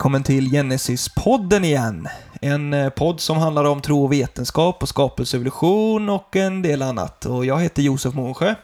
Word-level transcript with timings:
Välkommen 0.00 0.22
till 0.22 0.50
Genesis-podden 0.50 1.64
igen. 1.64 2.08
En 2.40 2.72
eh, 2.72 2.90
podd 2.90 3.20
som 3.20 3.36
handlar 3.36 3.64
om 3.64 3.82
tro 3.82 4.04
och 4.04 4.12
vetenskap 4.12 4.82
och 4.82 4.88
skapelsevolution 4.88 6.08
och 6.08 6.36
en 6.36 6.62
del 6.62 6.82
annat. 6.82 7.26
Och 7.26 7.44
jag 7.46 7.60
heter 7.60 7.82
Josef 7.82 8.14
Månsjö. 8.14 8.54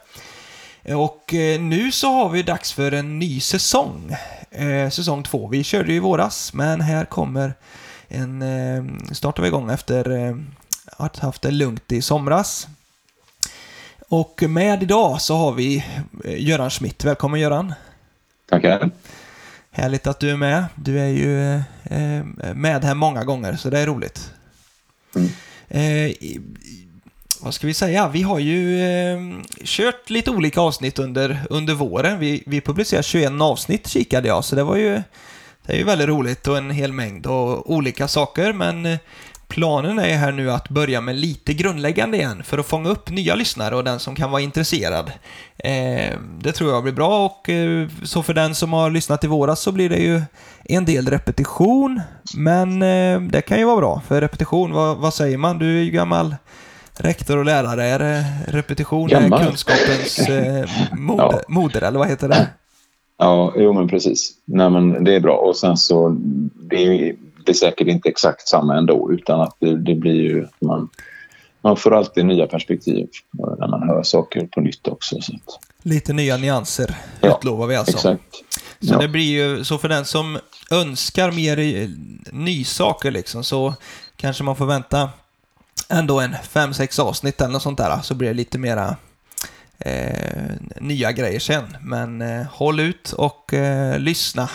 Och 0.95 1.33
eh, 1.33 1.61
nu 1.61 1.91
så 1.91 2.07
har 2.07 2.29
vi 2.29 2.43
dags 2.43 2.73
för 2.73 2.91
en 2.91 3.19
ny 3.19 3.39
säsong. 3.39 4.15
Eh, 4.51 4.89
säsong 4.89 5.23
två. 5.23 5.47
Vi 5.47 5.63
körde 5.63 5.91
ju 5.91 5.95
i 5.95 5.99
våras, 5.99 6.53
men 6.53 6.81
här 6.81 7.05
kommer 7.05 7.53
en... 8.07 8.43
Startar 9.11 9.43
vi 9.43 9.47
igång 9.47 9.71
efter 9.71 10.35
att 10.85 11.19
ha 11.19 11.27
haft 11.27 11.41
det 11.41 11.51
lugnt 11.51 11.91
i 11.91 12.01
somras. 12.01 12.67
Och 14.09 14.43
med 14.47 14.83
idag 14.83 15.21
så 15.21 15.35
har 15.35 15.51
vi 15.51 15.85
Göran 16.23 16.69
Schmidt. 16.69 17.03
Välkommen 17.03 17.39
Göran. 17.39 17.73
Tackar. 18.49 18.89
Härligt 19.77 20.07
att 20.07 20.19
du 20.19 20.29
är 20.29 20.37
med. 20.37 20.65
Du 20.75 20.99
är 20.99 21.07
ju 21.07 21.53
eh, 21.83 22.53
med 22.55 22.83
här 22.83 22.93
många 22.93 23.23
gånger, 23.23 23.55
så 23.55 23.69
det 23.69 23.79
är 23.79 23.85
roligt. 23.85 24.31
Mm. 25.15 25.29
Eh, 25.67 26.15
vad 27.41 27.53
ska 27.53 27.67
vi 27.67 27.73
säga? 27.73 28.07
Vi 28.07 28.21
har 28.21 28.39
ju 28.39 28.81
eh, 28.81 29.19
kört 29.63 30.09
lite 30.09 30.31
olika 30.31 30.61
avsnitt 30.61 30.99
under, 30.99 31.41
under 31.49 31.73
våren. 31.73 32.19
Vi, 32.19 32.43
vi 32.45 32.61
publicerar 32.61 33.01
21 33.01 33.31
avsnitt 33.41 33.87
kikade 33.87 34.27
jag, 34.27 34.45
så 34.45 34.55
det 34.55 34.63
var 34.63 34.75
ju, 34.75 35.01
det 35.65 35.73
är 35.73 35.77
ju 35.77 35.83
väldigt 35.83 36.07
roligt 36.07 36.47
och 36.47 36.57
en 36.57 36.71
hel 36.71 36.93
mängd 36.93 37.25
och 37.25 37.71
olika 37.71 38.07
saker. 38.07 38.53
Men 38.53 38.85
eh, 38.85 38.99
planen 39.47 39.99
är 39.99 40.17
här 40.17 40.31
nu 40.31 40.51
att 40.51 40.69
börja 40.69 41.01
med 41.01 41.15
lite 41.15 41.53
grundläggande 41.53 42.17
igen 42.17 42.43
för 42.43 42.57
att 42.57 42.65
fånga 42.65 42.89
upp 42.89 43.09
nya 43.09 43.35
lyssnare 43.35 43.75
och 43.75 43.83
den 43.83 43.99
som 43.99 44.15
kan 44.15 44.31
vara 44.31 44.41
intresserad. 44.41 45.11
Eh, 45.57 46.17
det 46.39 46.51
tror 46.51 46.71
jag 46.71 46.83
blir 46.83 46.93
bra 46.93 47.25
och 47.25 47.49
eh, 47.49 47.87
så 48.03 48.23
för 48.23 48.33
den 48.33 48.55
som 48.55 48.73
har 48.73 48.91
lyssnat 48.91 49.23
i 49.23 49.27
våras 49.27 49.59
så 49.61 49.71
blir 49.71 49.89
det 49.89 49.97
ju 49.97 50.21
en 50.63 50.85
del 50.85 51.07
repetition, 51.07 52.01
men 52.37 52.81
eh, 52.81 53.21
det 53.21 53.41
kan 53.41 53.59
ju 53.59 53.65
vara 53.65 53.77
bra 53.77 54.01
för 54.07 54.21
repetition, 54.21 54.71
vad, 54.73 54.97
vad 54.97 55.13
säger 55.13 55.37
man? 55.37 55.57
Du 55.59 55.79
är 55.79 55.83
ju 55.83 55.91
gammal 55.91 56.35
rektor 56.99 57.37
och 57.37 57.45
lärare. 57.45 57.83
Är 57.85 57.99
det 57.99 58.25
repetition 58.47 59.07
Gammal. 59.07 59.41
är 59.41 59.45
kunskapens 59.45 60.19
moder, 60.91 61.23
Ja. 61.31 61.41
moder, 61.47 61.81
eller 61.81 61.99
vad 61.99 62.07
heter 62.07 62.27
det? 62.29 62.47
Ja, 63.19 63.53
jo 63.55 63.73
men 63.73 63.87
precis. 63.87 64.31
Nej, 64.45 64.69
men 64.69 65.03
det 65.03 65.15
är 65.15 65.19
bra. 65.19 65.35
Och 65.37 65.55
sen 65.57 65.77
så, 65.77 66.17
det 66.69 66.75
är, 66.75 67.15
det 67.47 67.51
är 67.51 67.53
säkert 67.53 67.87
inte 67.87 68.09
exakt 68.09 68.47
samma 68.47 68.77
ändå 68.77 69.11
utan 69.11 69.41
att 69.41 69.55
det, 69.59 69.77
det 69.77 69.95
blir 69.95 70.21
ju, 70.21 70.47
man, 70.59 70.89
man 71.61 71.77
får 71.77 71.95
alltid 71.95 72.25
nya 72.25 72.47
perspektiv 72.47 73.07
när 73.59 73.67
man 73.67 73.89
hör 73.89 74.03
saker 74.03 74.47
på 74.47 74.61
nytt 74.61 74.87
också. 74.87 75.21
Så 75.21 75.33
Lite 75.83 76.13
nya 76.13 76.37
nyanser 76.37 76.95
Ja, 77.21 77.37
utlovar 77.37 77.67
vi 77.67 77.75
alltså. 77.75 77.97
Exakt. 77.97 78.35
Så 78.81 78.93
Ja. 78.93 78.97
det 78.97 79.07
blir 79.07 79.23
ju, 79.31 79.63
så 79.63 79.77
för 79.77 79.89
den 79.89 80.05
som 80.05 80.37
önskar 80.71 81.31
mer 81.31 81.89
nysaker 82.31 83.11
liksom 83.11 83.43
så 83.43 83.73
kanske 84.15 84.43
man 84.43 84.55
får 84.55 84.65
vänta 84.65 85.09
ändå 85.89 86.19
en 86.19 86.35
fem 86.49 86.73
sex 86.73 86.99
avsnitt 86.99 87.41
eller 87.41 87.51
något 87.53 87.61
sånt 87.61 87.77
där 87.77 87.99
så 88.03 88.15
blir 88.15 88.27
det 88.27 88.33
lite 88.33 88.57
mera 88.57 88.95
eh, 89.79 90.51
nya 90.81 91.11
grejer 91.11 91.39
sen. 91.39 91.77
Men 91.81 92.21
eh, 92.21 92.45
håll 92.51 92.79
ut 92.79 93.11
och 93.11 93.53
eh, 93.53 93.99
lyssna. 93.99 94.49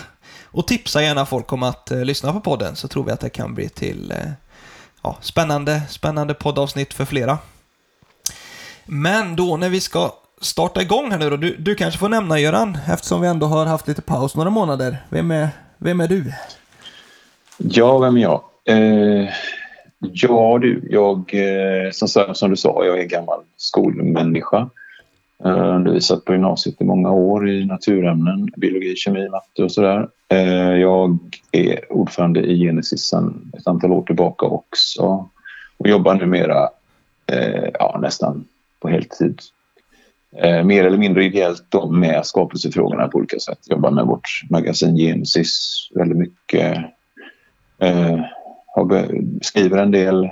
Och 0.52 0.66
tipsa 0.66 1.02
gärna 1.02 1.26
folk 1.26 1.52
om 1.52 1.62
att 1.62 1.90
eh, 1.90 2.04
lyssna 2.04 2.32
på 2.32 2.40
podden 2.40 2.76
så 2.76 2.88
tror 2.88 3.04
vi 3.04 3.12
att 3.12 3.20
det 3.20 3.30
kan 3.30 3.54
bli 3.54 3.68
till 3.68 4.10
eh, 4.10 4.32
ja, 5.02 5.16
spännande, 5.20 5.82
spännande 5.88 6.34
poddavsnitt 6.34 6.94
för 6.94 7.04
flera. 7.04 7.38
Men 8.84 9.36
då 9.36 9.56
när 9.56 9.68
vi 9.68 9.80
ska 9.80 10.12
starta 10.40 10.82
igång 10.82 11.10
här 11.10 11.18
nu 11.18 11.30
då, 11.30 11.36
du, 11.36 11.56
du 11.56 11.74
kanske 11.74 11.98
får 11.98 12.08
nämna 12.08 12.38
Göran, 12.38 12.78
eftersom 12.88 13.20
vi 13.20 13.28
ändå 13.28 13.46
har 13.46 13.66
haft 13.66 13.88
lite 13.88 14.02
paus 14.02 14.36
några 14.36 14.50
månader. 14.50 14.96
Vem 15.08 15.30
är, 15.30 15.48
vem 15.78 16.00
är 16.00 16.08
du? 16.08 16.32
Ja, 17.58 17.98
vem 17.98 18.16
är 18.16 18.20
jag? 18.20 18.42
Eh, 18.64 19.28
ja 20.00 20.58
du, 20.60 20.88
jag, 20.90 21.34
eh, 21.34 21.90
som, 21.92 22.34
som 22.34 22.50
du 22.50 22.56
sa, 22.56 22.84
jag 22.84 23.00
är 23.00 23.04
gammal 23.04 23.40
skolmänniska. 23.56 24.70
Jag 25.44 25.50
har 25.50 25.74
undervisat 25.74 26.24
på 26.24 26.32
gymnasiet 26.32 26.80
i 26.80 26.84
många 26.84 27.10
år 27.10 27.50
i 27.50 27.64
naturämnen, 27.64 28.48
biologi, 28.56 28.96
kemi, 28.96 29.28
matte 29.28 29.64
och 29.64 29.72
sådär. 29.72 30.08
Eh, 30.28 30.72
jag 30.74 31.18
är 31.52 31.92
ordförande 31.92 32.40
i 32.40 32.58
Genesis 32.58 33.00
sedan 33.00 33.52
ett 33.58 33.66
antal 33.66 33.92
år 33.92 34.02
tillbaka 34.02 34.46
också 34.46 35.28
och 35.76 35.88
jobbar 35.88 36.14
numera 36.14 36.68
eh, 37.26 37.68
ja, 37.74 37.98
nästan 38.02 38.44
på 38.80 38.88
heltid. 38.88 39.40
Mer 40.64 40.84
eller 40.84 40.98
mindre 40.98 41.24
ideellt 41.24 41.64
då 41.68 41.90
med 41.90 42.26
skapelsefrågorna 42.26 43.08
på 43.08 43.18
olika 43.18 43.38
sätt. 43.38 43.58
Jobbar 43.70 43.90
med 43.90 44.04
vårt 44.04 44.42
magasin 44.50 44.96
Genesis 44.96 45.88
väldigt 45.94 46.18
mycket. 46.18 46.78
Skriver 49.42 49.78
en 49.78 49.90
del, 49.90 50.30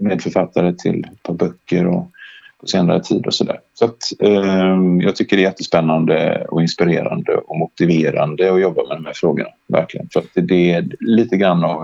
medförfattare 0.00 0.74
till 0.74 1.04
ett 1.12 1.22
par 1.22 1.34
böcker 1.34 1.86
och 1.86 2.10
på 2.60 2.66
senare 2.66 3.00
tid 3.00 3.26
och 3.26 3.34
sådär. 3.34 3.60
Så 3.74 3.84
att, 3.84 4.12
eh, 4.20 4.76
jag 5.00 5.16
tycker 5.16 5.36
det 5.36 5.42
är 5.42 5.44
jättespännande 5.44 6.46
och 6.48 6.62
inspirerande 6.62 7.34
och 7.36 7.56
motiverande 7.58 8.52
att 8.52 8.60
jobba 8.60 8.82
med 8.88 8.96
de 8.96 9.06
här 9.06 9.12
frågorna. 9.12 9.48
Verkligen. 9.66 10.08
För 10.12 10.20
att 10.20 10.26
det- 10.34 10.72
är 10.72 10.88
lite 11.00 11.36
grann 11.36 11.64
av, 11.64 11.82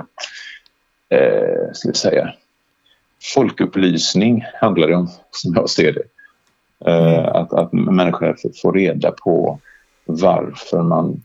eh, 1.09 1.73
ska 1.73 1.89
vi 1.89 1.95
säga, 1.95 2.33
folkupplysning 3.35 4.45
handlar 4.61 4.89
det 4.89 4.95
om, 4.95 5.09
som 5.31 5.55
jag 5.55 5.71
ser 5.71 5.93
det. 5.93 6.05
Eh, 6.91 7.27
att, 7.35 7.53
att 7.53 7.73
människor 7.73 8.37
får 8.63 8.73
reda 8.73 9.11
på 9.11 9.61
varför 10.05 10.83
man 10.83 11.23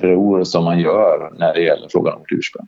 tror 0.00 0.44
som 0.44 0.64
man 0.64 0.80
gör 0.80 1.32
när 1.38 1.54
det 1.54 1.62
gäller 1.62 1.88
frågan 1.90 2.14
om 2.14 2.20
vårt. 2.20 2.66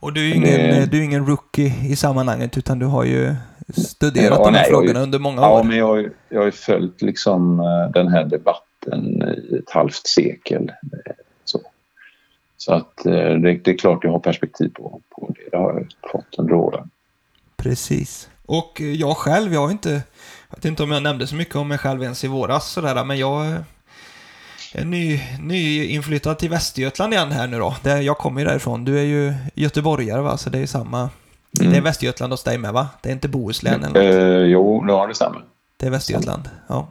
Och 0.00 0.12
du 0.12 0.20
är 0.20 0.24
ju 0.24 0.34
ingen, 0.34 0.50
Det- 0.60 0.86
du 0.86 0.98
är 0.98 1.02
ingen 1.02 1.26
rookie 1.26 1.74
i 1.88 1.96
sammanhanget 1.96 2.58
utan 2.58 2.78
du 2.78 2.86
har 2.86 3.04
ju 3.04 3.34
studerat 3.76 4.38
Ja, 4.38 4.44
de 4.44 4.44
här 4.44 4.52
nej, 4.52 4.64
frågorna 4.70 4.92
jag- 4.98 5.02
under 5.02 5.18
många 5.18 5.40
Ja, 5.42 5.58
år. 5.60 5.64
men 5.64 5.76
jag, 5.76 5.86
har 5.86 5.96
ju- 5.96 6.12
jag 6.28 6.38
har 6.38 6.44
ju 6.46 6.52
följt 6.52 7.02
liksom 7.02 7.60
eh, 7.60 7.90
den 7.94 8.08
här 8.08 8.24
debatten 8.24 9.22
i 9.52 9.56
ett 9.58 9.70
halvt 9.70 10.06
sekel. 10.06 10.72
eh, 11.06 11.12
Så, 11.44 11.60
så 12.56 12.72
att 12.72 13.06
eh, 13.06 13.12
det, 13.12 13.38
det 13.64 13.70
är 13.70 13.78
klart 13.78 14.04
jag 14.04 14.10
har 14.12 14.18
perspektiv 14.18 14.68
på, 14.68 15.00
på 15.10 15.34
det. 15.36 15.50
Det 15.50 15.56
har 15.56 15.72
jag 15.72 16.10
fått 16.12 16.38
under 16.38 16.54
åren. 16.54 16.90
Precis. 17.56 18.28
Och 18.46 18.80
eh, 18.80 18.92
jag 18.92 19.16
själv, 19.16 19.52
jag 19.54 19.60
har 19.60 19.70
inte, 19.70 19.90
jag 20.50 20.56
vet 20.56 20.64
inte 20.64 20.82
om 20.82 20.90
jag 20.90 21.02
nämnde 21.02 21.26
så 21.26 21.34
mycket 21.34 21.56
om 21.56 21.68
mig 21.68 21.78
själv 21.78 22.02
ens 22.02 22.24
i 22.24 22.28
våras 22.28 22.70
sådär, 22.72 23.04
men 23.04 23.18
jag 23.18 23.54
ny, 24.84 25.20
nyinflyttad 25.40 26.38
till 26.38 26.50
Västergötland 26.50 27.12
igen 27.12 27.32
här 27.32 27.46
nu 27.46 27.58
då. 27.58 27.74
Det, 27.82 28.02
jag 28.02 28.18
kommer 28.18 28.40
ju 28.40 28.46
därifrån. 28.46 28.84
Du 28.84 28.98
är 28.98 29.02
ju 29.04 29.34
göteborgare 29.54 30.20
va, 30.22 30.36
så 30.36 30.50
det 30.50 30.58
är 30.58 30.60
ju 30.60 30.66
samma. 30.66 30.98
Mm. 31.60 31.72
Det 31.72 31.76
är 31.78 31.82
Västergötland 31.82 32.32
hos 32.32 32.42
dig 32.42 32.58
med 32.58 32.72
va? 32.72 32.88
Det 33.02 33.08
är 33.08 33.12
inte 33.12 33.28
Bohuslän 33.28 33.84
eller 33.84 33.88
något. 33.88 34.14
Eh, 34.14 34.50
jo, 34.50 34.84
ja, 34.88 35.06
det 35.06 35.14
stämmer. 35.14 35.40
Det 35.76 35.86
är 35.86 35.90
Västergötland, 35.90 36.42
ja. 36.68 36.88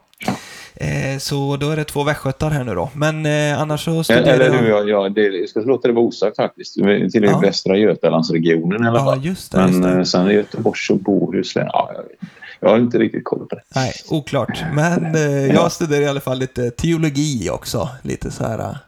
Eh, 0.74 1.18
så 1.18 1.56
då 1.56 1.70
är 1.70 1.76
det 1.76 1.84
två 1.84 2.02
västgötar 2.04 2.50
här 2.50 2.64
nu 2.64 2.74
då. 2.74 2.90
Men 2.94 3.26
eh, 3.26 3.60
annars 3.60 3.84
så 3.84 4.04
studerar 4.04 4.26
Eller 4.34 4.44
jag... 4.54 4.64
du, 4.64 4.68
jag, 4.68 4.88
jag, 4.88 5.14
det, 5.14 5.22
jag 5.22 5.48
ska 5.48 5.60
låta 5.60 5.88
det 5.88 5.94
vara 5.94 6.04
osagt 6.04 6.36
faktiskt. 6.36 6.74
Tillhör 6.74 7.30
Ja. 7.32 7.38
Västra 7.38 7.76
Götalandsregionen 7.76 8.84
i 8.84 8.88
alla 8.88 8.98
Ja, 8.98 9.04
fall. 9.04 9.24
just 9.24 9.52
det. 9.52 9.60
Just 9.60 9.72
Men 9.72 9.82
det. 9.92 9.98
eh, 9.98 10.02
sen 10.02 10.26
är 10.26 10.30
Göteborgs 10.30 10.90
och 10.90 10.98
Bohuslän, 10.98 11.66
ja, 11.72 11.90
jag, 11.94 12.28
jag 12.60 12.68
har 12.68 12.78
inte 12.78 12.98
riktigt 12.98 13.24
koll 13.24 13.46
på 13.48 13.54
det. 13.54 13.62
Nej, 13.74 13.92
oklart. 14.08 14.64
Men 14.74 15.14
eh, 15.14 15.46
jag 15.46 15.72
studerar 15.72 16.02
i 16.02 16.08
alla 16.08 16.20
fall 16.20 16.38
lite 16.38 16.70
teologi 16.70 17.50
också. 17.50 17.88
Lite 18.02 18.30
så 18.30 18.44
här 18.44 18.78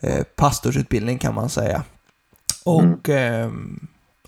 eh, 0.00 0.22
pastorsutbildning 0.36 1.18
kan 1.18 1.34
man 1.34 1.48
säga. 1.48 1.82
Och 2.64 3.08
eh, 3.08 3.50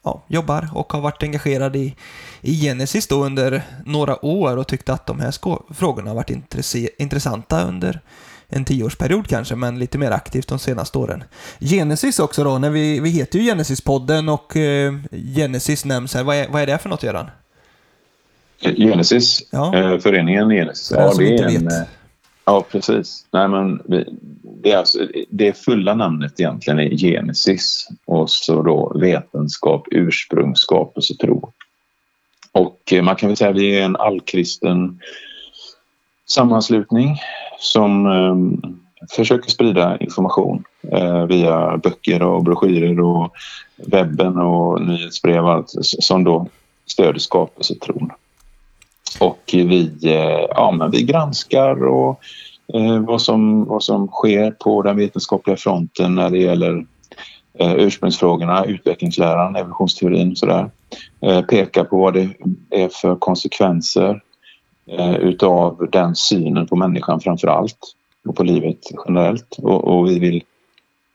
ja, 0.02 0.24
jobbar 0.28 0.68
och 0.74 0.92
har 0.92 1.00
varit 1.00 1.22
engagerad 1.22 1.76
i, 1.76 1.96
i 2.40 2.60
Genesis 2.60 3.06
då 3.06 3.24
under 3.24 3.62
några 3.84 4.24
år 4.24 4.56
och 4.56 4.68
tyckte 4.68 4.92
att 4.92 5.06
de 5.06 5.20
här 5.20 5.34
frågorna 5.74 6.10
har 6.10 6.14
varit 6.14 6.54
intressanta 6.98 7.64
under 7.64 8.00
en 8.48 8.64
tioårsperiod 8.64 9.28
kanske, 9.28 9.54
men 9.54 9.78
lite 9.78 9.98
mer 9.98 10.10
aktivt 10.10 10.48
de 10.48 10.58
senaste 10.58 10.98
åren. 10.98 11.24
Genesis 11.60 12.18
också 12.18 12.44
då, 12.44 12.58
när 12.58 12.70
vi, 12.70 13.00
vi 13.00 13.10
heter 13.10 13.38
ju 13.38 13.44
Genesis-podden 13.44 14.28
och 14.28 14.56
eh, 14.56 14.94
Genesis 15.36 15.84
nämns 15.84 16.14
här. 16.14 16.24
Vad 16.24 16.36
är, 16.36 16.48
vad 16.48 16.62
är 16.62 16.66
det 16.66 16.78
för 16.78 16.88
något 16.88 17.02
Göran? 17.02 17.30
Genesis, 18.60 19.48
Ja. 19.50 19.74
eh, 19.74 19.98
föreningen 19.98 20.48
Genesis. 20.50 20.86
Som 20.86 21.18
det 21.18 21.38
är 21.38 21.56
en, 21.56 21.64
vet. 21.64 21.88
Ja, 22.44 22.64
precis. 22.70 23.26
Nej, 23.30 23.48
men 23.48 23.82
det, 24.62 24.72
är 24.72 24.76
alltså, 24.76 24.98
det 25.28 25.58
fulla 25.58 25.94
namnet 25.94 26.40
egentligen 26.40 26.78
är 26.78 26.96
Genesis 26.96 27.88
och 28.04 28.30
så 28.30 28.62
då 28.62 28.92
vetenskap, 29.00 29.86
ursprung, 29.90 30.56
skapelse, 30.56 31.14
tro. 31.14 31.52
Och 32.52 32.92
eh, 32.92 33.02
man 33.02 33.16
kan 33.16 33.28
väl 33.28 33.36
säga 33.36 33.50
att 33.50 33.56
vi 33.56 33.78
är 33.78 33.84
en 33.84 33.96
allkristen 33.96 35.00
sammanslutning 36.26 37.16
som 37.58 38.06
eh, 38.06 38.68
försöker 39.16 39.50
sprida 39.50 39.98
information 39.98 40.64
eh, 40.92 41.26
via 41.26 41.76
böcker 41.76 42.22
och 42.22 42.44
broschyrer 42.44 43.00
och 43.00 43.32
webben 43.76 44.36
och 44.36 44.82
nyhetsbrev 44.82 45.46
allt 45.46 45.70
som 45.82 46.24
då 46.24 46.48
stöder 46.86 47.18
skapelsetron. 47.18 48.10
Och 49.20 49.42
vi, 49.52 49.92
eh, 50.02 50.46
ja, 50.48 50.70
men 50.70 50.90
vi 50.90 51.02
granskar 51.02 51.86
och, 51.86 52.20
eh, 52.74 52.98
vad, 52.98 53.22
som, 53.22 53.64
vad 53.64 53.82
som 53.82 54.08
sker 54.08 54.50
på 54.50 54.82
den 54.82 54.96
vetenskapliga 54.96 55.56
fronten 55.56 56.14
när 56.14 56.30
det 56.30 56.38
gäller 56.38 56.86
eh, 57.58 57.74
ursprungsfrågorna, 57.74 58.64
utvecklingsläran, 58.64 59.56
evolutionsteorin 59.56 60.30
och 60.30 60.38
sådär. 60.38 60.70
Eh, 61.20 61.40
pekar 61.42 61.84
på 61.84 61.98
vad 61.98 62.14
det 62.14 62.28
är 62.70 62.88
för 62.88 63.16
konsekvenser 63.16 64.22
eh, 64.86 65.14
utav 65.14 65.88
den 65.92 66.14
synen 66.14 66.66
på 66.66 66.76
människan 66.76 67.20
framför 67.20 67.48
allt 67.48 67.94
och 68.28 68.36
på 68.36 68.42
livet 68.42 68.78
generellt. 69.06 69.56
Och, 69.58 69.84
och 69.84 70.08
vi 70.08 70.18
vill 70.18 70.42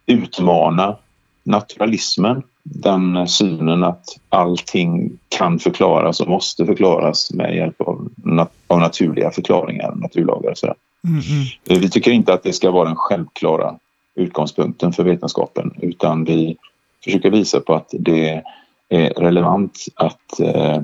utmana 0.06 0.98
naturalismen, 1.44 2.44
den 2.64 3.28
synen 3.28 3.84
att 3.84 4.06
allting 4.30 5.20
kan 5.30 5.60
förklaras 5.60 6.20
och 6.20 6.28
måste 6.28 6.66
förklaras 6.66 7.34
med 7.34 7.56
hjälp 7.56 7.82
av, 7.82 8.10
nat 8.16 8.52
av 8.68 8.80
naturliga 8.80 9.32
förklaringar, 9.32 9.96
naturlagar 9.96 10.52
och 10.52 10.58
sådär. 10.58 10.76
Mm, 11.08 11.22
mm. 11.70 11.82
Vi 11.82 11.90
tycker 11.90 12.12
inte 12.12 12.34
att 12.34 12.44
det 12.44 12.54
ska 12.54 12.72
vara 12.72 12.88
den 12.88 12.96
självklara 12.96 13.76
utgångspunkten 14.16 14.94
för 14.94 15.04
vetenskapen 15.04 15.74
utan 15.82 16.24
vi 16.24 16.58
försöker 17.04 17.32
visa 17.32 17.60
på 17.60 17.74
att 17.74 17.90
det 17.92 18.44
är 18.90 19.10
relevant 19.10 19.86
att 19.96 20.40
eh, 20.40 20.82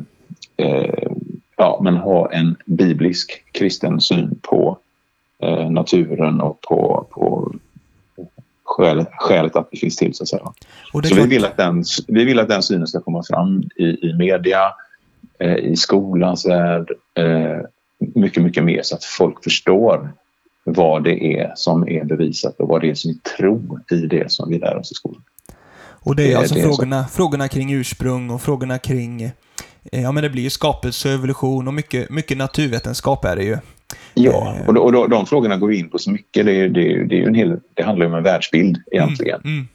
eh, 0.57 1.11
ja, 1.57 1.79
men 1.83 1.97
ha 1.97 2.31
en 2.31 2.55
biblisk 2.65 3.43
kristen 3.51 4.01
syn 4.01 4.39
på 4.41 4.77
eh, 5.39 5.69
naturen 5.69 6.41
och 6.41 6.61
på, 6.61 7.07
på 7.11 7.53
skälet, 8.69 9.07
skälet 9.11 9.55
att 9.55 9.71
det 9.71 9.77
finns 9.77 9.95
till. 9.95 10.13
Så, 10.13 10.25
så 10.25 10.53
vi, 11.15 11.27
vill 11.27 11.45
att 11.45 11.57
den, 11.57 11.83
vi 12.07 12.25
vill 12.25 12.39
att 12.39 12.47
den 12.47 12.63
synen 12.63 12.87
ska 12.87 13.01
komma 13.01 13.23
fram 13.23 13.63
i, 13.75 13.83
i 13.83 14.15
media, 14.17 14.61
eh, 15.39 15.55
i 15.55 15.75
skolans 15.75 16.45
värld, 16.45 16.91
eh, 17.17 17.57
mycket, 18.15 18.43
mycket 18.43 18.63
mer 18.63 18.81
så 18.83 18.95
att 18.95 19.03
folk 19.03 19.43
förstår 19.43 20.11
vad 20.63 21.03
det 21.03 21.39
är 21.39 21.53
som 21.55 21.87
är 21.87 22.03
bevisat 22.03 22.59
och 22.59 22.67
vad 22.67 22.81
det 22.81 22.89
är 22.89 22.95
som 22.95 23.11
är 23.11 23.37
tro 23.37 23.79
i 23.91 23.95
det 23.95 24.31
som 24.31 24.49
vi 24.49 24.59
lär 24.59 24.77
oss 24.77 24.91
i 24.91 24.95
skolan. 24.95 25.23
Och 26.01 26.15
det 26.15 26.33
är 26.33 26.37
alltså 26.37 26.55
det 26.55 26.61
är 26.61 26.63
frågorna, 26.63 27.07
frågorna 27.07 27.47
kring 27.47 27.73
ursprung 27.73 28.29
och 28.29 28.41
frågorna 28.41 28.79
kring 28.79 29.21
eh, 29.21 29.31
Ja 30.01 30.11
men 30.11 30.23
det 30.23 30.29
blir 30.29 30.43
ju 30.43 30.49
skapelse, 30.49 31.13
evolution 31.13 31.67
och 31.67 31.73
mycket, 31.73 32.09
mycket 32.09 32.37
naturvetenskap 32.37 33.25
är 33.25 33.35
det 33.35 33.43
ju. 33.43 33.57
Ja, 34.13 34.55
och, 34.67 34.73
då, 34.73 34.81
och 34.81 34.91
då, 34.91 35.07
de 35.07 35.25
frågorna 35.25 35.57
går 35.57 35.73
in 35.73 35.89
på 35.89 35.97
så 35.97 36.11
mycket. 36.11 36.45
Det, 36.45 36.67
det, 36.67 37.03
det, 37.03 37.23
är 37.23 37.27
en 37.27 37.35
hel, 37.35 37.59
det 37.73 37.83
handlar 37.83 38.05
om 38.05 38.13
en 38.13 38.23
världsbild 38.23 38.77
egentligen. 38.91 39.41
Mm, 39.43 39.55
mm. 39.55 39.67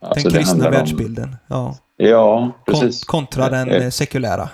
Alltså, 0.00 0.28
den 0.28 0.38
kristna 0.38 0.70
världsbilden. 0.70 1.24
Om, 1.24 1.36
ja. 1.46 1.76
ja, 1.96 2.52
precis. 2.66 3.04
kontra 3.04 3.48
den 3.48 3.70
eh, 3.70 3.90
sekulära. 3.90 4.48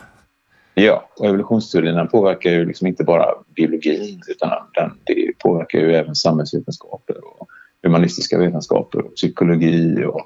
Ja, 0.75 1.09
och 1.17 1.27
evolutionsteorin 1.27 1.95
den 1.95 2.09
påverkar 2.09 2.51
ju 2.51 2.65
liksom 2.65 2.87
inte 2.87 3.05
bara 3.05 3.27
biologin 3.57 4.23
utan 4.29 4.51
den 4.75 4.91
det 5.05 5.33
påverkar 5.39 5.79
ju 5.79 5.95
även 5.95 6.15
samhällsvetenskaper 6.15 7.17
och 7.25 7.49
humanistiska 7.83 8.39
vetenskaper 8.39 9.07
och 9.07 9.15
psykologi 9.15 10.05
och 10.05 10.21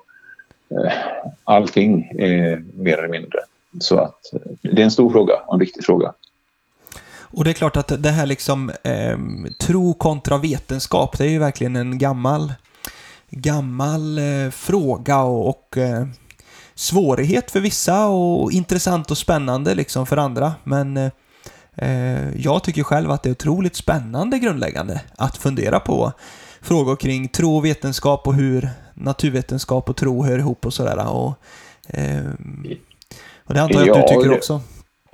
eh, 0.70 0.92
allting 1.44 2.04
eh, 2.18 2.58
mer 2.74 2.98
eller 2.98 3.08
mindre. 3.08 3.38
Så 3.80 3.98
att 3.98 4.34
eh, 4.34 4.40
det 4.62 4.82
är 4.82 4.84
en 4.84 4.90
stor 4.90 5.10
fråga 5.10 5.34
och 5.46 5.54
en 5.54 5.60
viktig 5.60 5.84
fråga. 5.84 6.12
Och 7.32 7.44
det 7.44 7.50
är 7.50 7.54
klart 7.54 7.76
att 7.76 8.02
det 8.02 8.10
här 8.10 8.26
liksom 8.26 8.70
eh, 8.84 9.18
tro 9.58 9.94
kontra 9.94 10.38
vetenskap, 10.38 11.18
det 11.18 11.24
är 11.24 11.28
ju 11.28 11.38
verkligen 11.38 11.76
en 11.76 11.98
gammal, 11.98 12.52
gammal 13.30 14.18
eh, 14.18 14.50
fråga 14.50 15.20
och, 15.22 15.48
och 15.48 15.78
eh, 15.78 16.06
svårighet 16.74 17.50
för 17.50 17.60
vissa 17.60 18.06
och 18.06 18.52
intressant 18.52 19.10
och 19.10 19.18
spännande 19.18 19.74
liksom 19.74 20.06
för 20.06 20.16
andra. 20.16 20.54
Men 20.64 20.96
eh, 21.76 22.36
jag 22.36 22.64
tycker 22.64 22.82
själv 22.82 23.10
att 23.10 23.22
det 23.22 23.28
är 23.28 23.32
otroligt 23.32 23.76
spännande 23.76 24.38
grundläggande 24.38 25.00
att 25.16 25.36
fundera 25.36 25.80
på 25.80 26.12
frågor 26.60 26.96
kring 26.96 27.28
tro 27.28 27.56
och 27.56 27.64
vetenskap 27.64 28.26
och 28.26 28.34
hur 28.34 28.70
naturvetenskap 28.94 29.90
och 29.90 29.96
tro 29.96 30.24
hör 30.24 30.38
ihop 30.38 30.66
och 30.66 30.74
sådär. 30.74 31.08
Och, 31.08 31.34
eh, 31.86 32.24
och 33.44 33.54
det 33.54 33.62
antar 33.62 33.86
jag 33.86 33.98
att 33.98 34.08
du 34.08 34.14
tycker 34.14 34.36
också. 34.36 34.60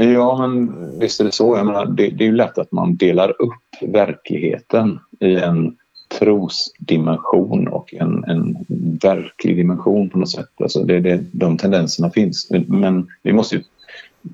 Ja, 0.00 0.46
men 0.46 0.98
visst 0.98 1.20
är 1.20 1.24
det 1.24 1.32
så. 1.32 1.56
Jag 1.56 1.66
menar, 1.66 1.86
det, 1.86 2.08
det 2.10 2.24
är 2.24 2.28
ju 2.28 2.36
lätt 2.36 2.58
att 2.58 2.72
man 2.72 2.96
delar 2.96 3.42
upp 3.42 3.92
verkligheten 3.92 4.98
i 5.20 5.34
en 5.34 5.76
trosdimension 6.18 7.68
och 7.68 7.94
en, 7.94 8.24
en 8.24 8.56
verklig 9.02 9.56
dimension 9.56 10.10
på 10.10 10.18
något 10.18 10.30
sätt. 10.30 10.60
Alltså 10.60 10.84
det, 10.84 11.00
det, 11.00 11.24
de 11.32 11.56
tendenserna 11.56 12.10
finns. 12.10 12.50
Men 12.66 13.08
vi 13.22 13.32
måste 13.32 13.56
ju 13.56 13.62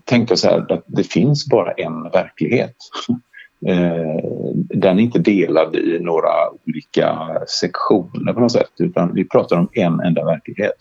tänka 0.04 0.36
så 0.36 0.48
här 0.48 0.72
att 0.72 0.84
det 0.86 1.04
finns 1.04 1.46
bara 1.46 1.72
en 1.72 2.02
verklighet. 2.02 2.76
Eh, 3.66 4.20
den 4.54 4.98
är 4.98 5.02
inte 5.02 5.18
delad 5.18 5.76
i 5.76 5.98
några 6.00 6.30
olika 6.66 7.38
sektioner 7.60 8.32
på 8.32 8.40
något 8.40 8.52
sätt 8.52 8.70
utan 8.78 9.14
vi 9.14 9.28
pratar 9.28 9.56
om 9.56 9.68
en 9.72 10.00
enda 10.00 10.24
verklighet. 10.24 10.72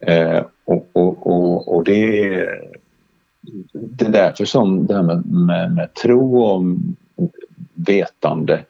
Eh, 0.00 0.42
och, 0.64 0.88
och, 0.92 1.26
och, 1.26 1.76
och 1.76 1.84
det, 1.84 2.24
är, 2.24 2.60
det 3.72 4.04
är 4.04 4.10
därför 4.10 4.44
som 4.44 4.86
det 4.86 4.94
här 4.94 5.02
med, 5.02 5.26
med, 5.26 5.74
med 5.74 5.94
tro 5.94 6.42
och 6.42 6.62
vetande 7.74 8.64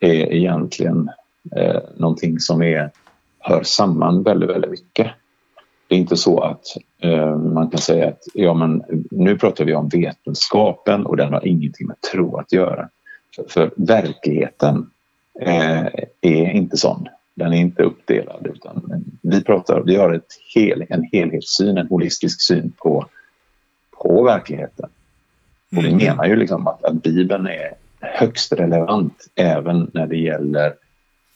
är 0.00 0.32
egentligen 0.32 1.10
eh, 1.56 1.80
någonting 1.96 2.38
som 2.38 2.62
är, 2.62 2.90
hör 3.38 3.62
samman 3.62 4.22
väldigt, 4.22 4.50
väldigt 4.50 4.70
mycket. 4.70 5.10
Det 5.88 5.94
är 5.94 5.98
inte 5.98 6.16
så 6.16 6.40
att 6.40 6.64
eh, 6.98 7.36
man 7.36 7.70
kan 7.70 7.80
säga 7.80 8.08
att 8.08 8.22
ja, 8.34 8.54
men 8.54 8.82
nu 9.10 9.38
pratar 9.38 9.64
vi 9.64 9.74
om 9.74 9.88
vetenskapen 9.88 11.06
och 11.06 11.16
den 11.16 11.32
har 11.32 11.46
ingenting 11.46 11.86
med 11.86 12.00
tro 12.12 12.36
att 12.36 12.52
göra. 12.52 12.88
För, 13.36 13.44
för 13.48 13.70
verkligheten 13.76 14.90
eh, 15.40 15.86
är 16.20 16.50
inte 16.50 16.76
sån. 16.76 17.08
Den 17.34 17.52
är 17.52 17.56
inte 17.56 17.82
uppdelad 17.82 18.46
utan 18.54 19.04
vi 19.22 19.44
pratar, 19.44 19.82
vi 19.86 19.96
har 19.96 20.12
ett 20.12 20.32
hel, 20.54 20.84
en 20.88 21.08
helhetssyn, 21.12 21.78
en 21.78 21.86
holistisk 21.86 22.40
syn 22.40 22.72
på, 22.76 23.06
på 24.00 24.22
verkligheten. 24.22 24.88
Och 25.76 25.84
vi 25.84 25.88
mm. 25.88 25.96
menar 25.96 26.24
ju 26.24 26.36
liksom 26.36 26.66
att, 26.66 26.84
att 26.84 27.02
Bibeln 27.02 27.46
är 27.46 27.74
högst 28.00 28.52
relevant 28.52 29.26
även 29.34 29.90
när 29.94 30.06
det 30.06 30.16
gäller 30.16 30.74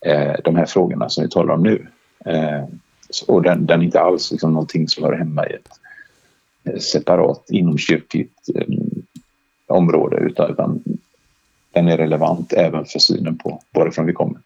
eh, 0.07 0.35
de 0.45 0.57
här 0.57 0.67
frågorna 0.67 1.09
som 1.09 1.25
vi 1.25 1.31
talar 1.31 1.55
om 1.55 1.62
nu. 1.62 1.87
Eh, 2.25 2.65
och 3.27 3.43
den, 3.43 3.67
den, 3.67 3.81
är 3.81 3.85
inte 3.85 4.00
alls 4.00 4.33
liksom 4.33 4.53
någonting 4.53 4.88
som 4.88 5.05
hör 5.05 5.12
hemma 5.12 5.47
i 5.47 5.53
ett 5.53 5.69
eh, 6.65 6.81
separat 6.81 7.50
inomkyrkligt 7.50 8.49
eh, 8.55 8.67
område 9.67 10.17
utan, 10.17 10.50
utan 10.50 10.83
den 11.73 11.88
är 11.88 11.97
relevant 11.97 12.53
även 12.53 12.85
för 12.85 12.99
synen 12.99 13.38
på 13.38 13.62
varifrån 13.73 14.07
vi 14.07 14.12
kommer. 14.12 14.41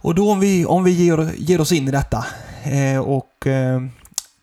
Och 0.00 0.14
då 0.14 0.30
om 0.30 0.40
vi, 0.40 0.66
om 0.66 0.84
vi 0.84 0.90
ger, 0.90 1.30
ger 1.36 1.60
oss 1.60 1.72
in 1.72 1.88
i 1.88 1.90
detta 1.90 2.24
eh, 2.64 3.00
och 3.00 3.46
eh, 3.46 3.82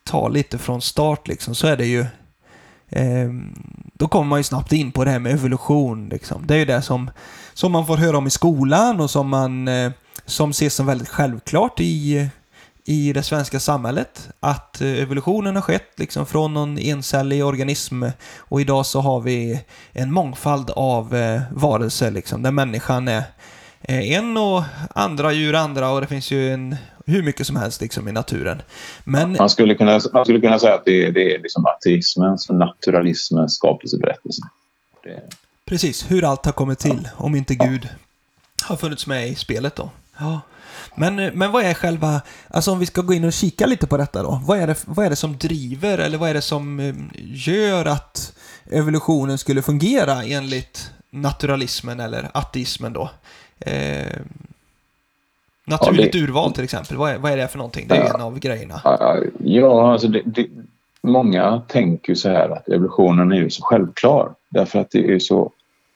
tar 0.04 0.30
lite 0.30 0.58
från 0.58 0.82
start 0.82 1.28
liksom, 1.28 1.56
så 1.56 1.68
är 1.68 1.78
det 1.78 1.86
ju 1.86 2.06
eh, 2.90 3.30
då 3.94 4.08
kommer 4.08 4.26
man 4.26 4.40
ju 4.40 4.44
snabbt 4.44 4.72
in 4.72 4.92
på 4.92 5.04
det 5.04 5.12
här 5.12 5.20
med 5.20 5.34
evolution. 5.34 6.10
Liksom. 6.10 6.48
Det 6.48 6.54
är 6.54 6.58
ju 6.58 6.66
det 6.66 6.82
som, 6.82 7.12
som 7.54 7.72
man 7.72 7.88
får 7.88 7.98
höra 7.98 8.18
om 8.18 8.28
i 8.28 8.30
skolan 8.30 9.00
och 9.00 9.10
som 9.10 9.30
man 9.30 9.68
eh, 9.68 9.92
som 10.26 10.50
ses 10.50 10.76
som 10.76 10.86
väldigt 10.86 11.10
självklart 11.10 11.80
i, 11.80 12.30
i 12.86 13.14
det 13.14 13.24
svenska 13.24 13.60
samhället. 13.60 14.30
Att 14.40 14.82
eh, 14.82 14.88
evolutionen 14.88 15.56
har 15.56 15.62
skett 15.62 15.92
liksom 15.96 16.26
från 16.26 16.54
någon 16.54 16.78
encellig 16.78 17.46
organism 17.46 18.04
och 18.38 18.62
idag 18.62 18.86
så 18.86 19.02
har 19.02 19.22
vi 19.22 19.62
en 19.92 20.12
mångfald 20.12 20.70
av 20.70 21.16
eh, 21.16 21.42
varelser 21.52 22.12
liksom, 22.12 22.42
där 22.42 22.52
människan 22.52 23.08
är 23.08 23.24
en 23.88 24.38
och 24.38 24.64
andra 24.96 25.32
djur 25.32 25.54
andra 25.54 25.90
och 25.90 26.02
det 26.02 26.08
finns 26.08 26.32
ju 26.32 26.54
en, 26.54 26.76
hur 27.06 27.24
mycket 27.24 27.48
som 27.48 27.56
helst 27.56 27.82
liksom 27.82 28.08
i 28.08 28.12
naturen. 28.12 28.62
Men... 29.04 29.36
Man, 29.40 29.50
skulle 29.50 29.76
kunna, 29.76 30.00
man 30.14 30.26
skulle 30.26 30.42
kunna 30.42 30.60
säga 30.60 30.74
att 30.74 30.86
det, 30.86 31.12
det 31.12 31.36
är 31.36 31.42
liksom 31.42 31.66
ateismens 31.66 32.50
och 32.50 32.56
naturalismens 32.56 33.56
skapelseberättelse. 33.56 34.42
Det... 35.04 35.22
Precis, 35.66 36.12
hur 36.12 36.24
allt 36.24 36.46
har 36.46 36.54
kommit 36.54 36.80
till 36.80 37.10
om 37.16 37.36
inte 37.36 37.56
Gud 37.56 37.90
har 38.64 38.76
funnits 38.76 39.08
med 39.08 39.30
i 39.30 39.36
spelet 39.36 39.76
då. 39.76 39.90
Ja. 40.18 40.42
Men, 40.96 41.16
men 41.16 41.52
vad 41.52 41.64
är 41.64 41.74
själva, 41.74 42.22
alltså 42.48 42.72
om 42.72 42.80
vi 42.80 42.86
ska 42.86 43.02
gå 43.02 43.14
in 43.14 43.24
och 43.24 43.34
kika 43.34 43.66
lite 43.66 43.88
på 43.88 43.98
detta 43.98 44.24
då. 44.24 44.42
Vad 44.46 44.60
är 44.60 44.68
det, 44.68 44.84
vad 44.86 45.06
är 45.06 45.10
det 45.10 45.16
som 45.16 45.38
driver 45.38 45.98
eller 45.98 46.18
vad 46.18 46.30
är 46.30 46.34
det 46.34 46.42
som 46.42 46.80
eh, 46.80 46.96
gör 47.48 47.86
att 47.86 48.34
evolutionen 48.72 49.38
skulle 49.38 49.62
fungera 49.62 50.24
enligt 50.24 50.92
naturalismen 51.10 52.00
eller 52.00 52.32
ateismen 52.34 52.94
då? 52.94 53.10
Eh, 53.60 54.20
naturligt 55.66 56.16
ja, 56.16 56.22
det, 56.22 56.26
urval 56.26 56.54
till 56.54 56.64
exempel, 56.64 56.98
vad 56.98 57.12
är, 57.12 57.18
vad 57.18 57.32
är 57.32 57.38
det 57.38 57.48
för 57.48 57.58
någonting? 57.58 57.88
Det 57.88 57.96
är 57.96 58.00
ja, 58.00 58.14
en 58.16 58.22
av 58.22 58.40
grejerna. 58.40 58.82
Ja, 59.38 59.92
alltså 59.92 60.08
det, 60.08 60.22
det, 60.26 60.48
många 61.02 61.62
tänker 61.68 62.10
ju 62.10 62.16
så 62.16 62.30
här 62.30 62.50
att 62.50 62.70
evolutionen 62.70 63.32
är 63.32 63.36
ju 63.36 63.50
så 63.50 63.64
självklar 63.64 64.34
därför 64.50 64.80
att 64.80 64.92
det 64.92 65.14
är 65.14 65.20
så 65.20 65.52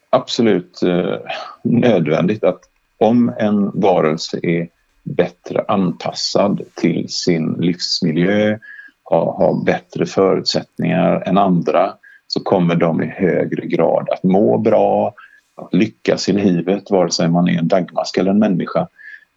absolut 0.10 0.84
eh, 0.84 1.16
nödvändigt 1.64 2.44
att 2.44 2.60
om 2.98 3.34
en 3.40 3.72
varelse 3.74 4.40
är 4.44 4.68
bättre 5.04 5.66
anpassad 5.68 6.62
till 6.76 7.10
sin 7.10 7.54
livsmiljö, 7.54 8.58
har, 9.04 9.34
har 9.34 9.64
bättre 9.66 10.06
förutsättningar 10.06 11.24
än 11.26 11.38
andra 11.38 11.94
så 12.28 12.40
kommer 12.40 12.76
de 12.76 13.04
i 13.04 13.06
högre 13.06 13.66
grad 13.68 14.10
att 14.10 14.24
må 14.24 14.58
bra, 14.58 15.14
att 15.56 15.74
lyckas 15.74 16.30
i 16.30 16.34
livet, 16.34 16.92
vare 16.92 17.12
sig 17.12 17.30
man 17.30 17.50
är 17.50 17.60
en 17.60 17.68
daggmask 17.68 18.18
eller 18.18 18.32
en 18.32 18.40
människa, 18.40 18.88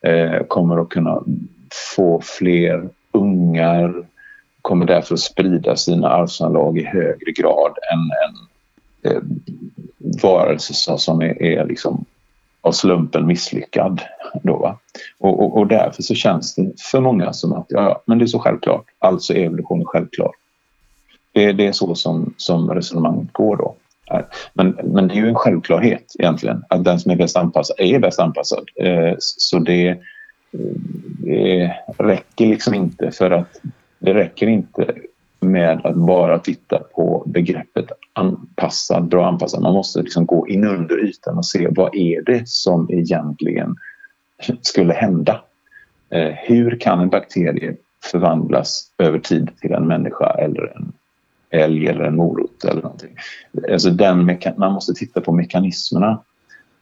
eh, 0.03 0.43
kommer 0.49 0.83
att 0.83 0.89
kunna 0.89 1.23
få 1.97 2.21
fler 2.21 2.89
ungar 3.13 4.05
kommer 4.63 4.87
därför 4.87 5.15
att 5.15 5.21
sprida 5.21 5.77
sina 5.77 6.09
arvsanlag 6.09 6.79
i 6.79 6.85
högre 6.85 7.33
grad 7.33 7.79
än 7.93 8.11
en 8.25 9.13
eh, 9.13 9.23
varelse 10.23 10.99
som 10.99 11.23
är, 11.23 11.43
är 11.43 11.67
liksom 11.67 12.05
av 12.61 12.73
slumpen 12.73 13.27
misslyckad. 13.27 14.01
Då, 14.43 14.57
va? 14.57 14.79
Och, 15.19 15.43
och, 15.43 15.59
och, 15.59 15.67
därför 15.67 16.03
så 16.03 16.15
känns 16.15 16.55
det 16.55 16.73
för 16.91 17.01
många 17.01 17.33
som 17.33 17.53
att 17.53 17.67
ja, 17.69 18.03
men 18.07 18.19
det 18.19 18.25
är 18.25 18.27
så 18.27 18.39
självklart, 18.39 18.85
alltså 18.99 19.35
är 19.35 19.45
evolutionen 19.45 19.85
självklar. 19.85 20.31
Det, 21.33 21.53
det 21.53 21.67
är 21.67 21.73
så 21.73 21.95
som, 21.95 22.35
som 22.37 22.71
resonemanget 22.71 23.33
går 23.33 23.57
då. 23.57 23.75
Men, 24.55 24.79
men 24.85 25.09
det 25.09 25.15
är 25.15 25.17
ju 25.17 25.29
en 25.29 25.35
självklarhet 25.35 26.13
egentligen 26.19 26.65
att 26.69 26.85
den 26.85 27.01
som 27.01 27.11
är 27.11 27.17
bäst 27.17 27.37
anpassad 27.37 27.77
är 27.79 27.99
bäst 27.99 28.21
anpassad. 28.21 28.65
Eh, 28.77 29.15
så 29.19 29.59
det, 29.59 29.99
det 31.19 31.77
räcker 31.99 32.47
liksom 32.47 32.75
inte 32.75 33.11
för 33.11 33.31
att 33.31 33.61
det 33.99 34.15
räcker 34.15 34.47
inte 34.47 34.95
med 35.41 35.87
att 35.87 35.97
bara 35.97 36.39
titta 36.39 36.79
på 36.79 37.25
begreppet 37.27 37.87
anpassad, 38.13 39.09
bra 39.09 39.29
anpassad. 39.29 39.63
Man 39.63 39.75
måste 39.75 40.03
liksom 40.03 40.27
gå 40.27 40.49
in 40.49 40.65
under 40.65 41.05
ytan 41.05 41.39
och 41.39 41.47
se 41.47 41.69
vad 41.71 41.97
är 41.97 42.23
det 42.23 42.49
som 42.49 42.91
egentligen 42.91 43.77
skulle 44.63 44.93
hända. 44.93 45.41
Eh, 46.11 46.33
hur 46.37 46.81
kan 46.81 47.01
en 47.01 47.09
bakterie 47.09 47.77
förvandlas 48.11 48.93
över 48.99 49.19
tid 49.19 49.51
till 49.61 49.73
en 49.73 49.87
människa 49.87 50.35
eller 50.39 50.77
en 50.77 50.93
älg 51.53 51.87
eller 51.87 52.05
en 52.05 52.17
morot 52.17 52.65
eller 52.65 52.83
någonting. 52.83 53.17
Alltså 53.73 53.91
den 53.91 54.39
man 54.57 54.73
måste 54.73 54.95
titta 54.95 55.21
på 55.21 55.33
mekanismerna 55.33 56.23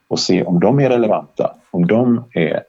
och 0.08 0.20
se 0.20 0.42
om 0.42 0.60
de 0.60 0.80
är 0.80 0.88
relevanta, 0.88 1.54
om 1.70 1.86
de 1.86 2.24
är 2.32 2.62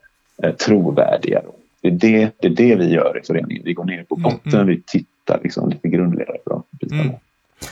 eh, 0.43 0.51
trovärdiga. 0.55 1.41
Då. 1.46 1.55
Det, 1.81 1.88
är 1.88 1.91
det, 1.91 2.31
det 2.39 2.48
är 2.48 2.55
det 2.55 2.75
vi 2.75 2.93
gör 2.93 3.20
i 3.24 3.25
föreningen. 3.27 3.63
Vi 3.65 3.74
går 3.74 3.86
ner 3.86 4.03
på 4.03 4.15
mm, 4.15 4.24
botten, 4.24 4.53
mm. 4.53 4.67
vi 4.67 4.81
tittar 4.81 5.39
liksom 5.43 5.70
lite 5.70 5.88
grundligare 5.88 6.38
på 6.46 6.50
de 6.50 6.63
bitarna. 6.72 7.01
Mm. 7.01 7.15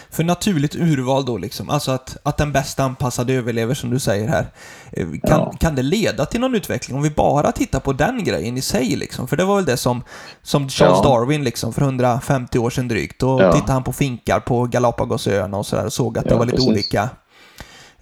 För 0.10 0.24
naturligt 0.24 0.76
urval 0.76 1.26
då, 1.26 1.38
liksom, 1.38 1.70
alltså 1.70 1.92
att, 1.92 2.18
att 2.24 2.38
den 2.38 2.52
bästa 2.52 2.84
anpassade 2.84 3.34
överlever 3.34 3.74
som 3.74 3.90
du 3.90 4.00
säger 4.00 4.28
här. 4.28 4.48
Eh, 4.92 5.08
kan, 5.08 5.20
ja. 5.40 5.54
kan 5.60 5.76
det 5.76 5.82
leda 5.82 6.26
till 6.26 6.42
någon 6.42 6.56
utveckling 6.56 6.98
om 6.98 7.04
vi 7.04 7.10
bara 7.10 7.52
tittar 7.52 7.80
på 7.80 7.94
den 7.94 8.24
grejen 8.24 8.58
i 8.58 8.62
sig? 8.62 8.96
Liksom? 8.96 9.28
För 9.28 9.38
det 9.38 9.46
var 9.46 9.56
väl 9.56 9.66
det 9.66 9.78
som, 9.78 10.04
som 10.42 10.70
Charles 10.70 11.00
ja. 11.04 11.10
Darwin 11.10 11.44
liksom, 11.44 11.74
för 11.74 11.82
150 11.82 12.60
år 12.60 12.70
sedan 12.70 12.88
drygt. 12.88 13.20
Då 13.20 13.42
ja. 13.42 13.54
tittade 13.54 13.74
han 13.74 13.84
på 13.84 13.94
finkar 13.94 14.40
på 14.40 14.66
Galapagosöarna 14.66 15.58
och 15.58 15.66
sådär 15.66 15.86
och 15.86 15.94
såg 15.94 16.18
att 16.18 16.26
det 16.26 16.36
var 16.36 16.46
lite 16.46 16.58
precis. 16.58 16.72
olika 16.72 17.10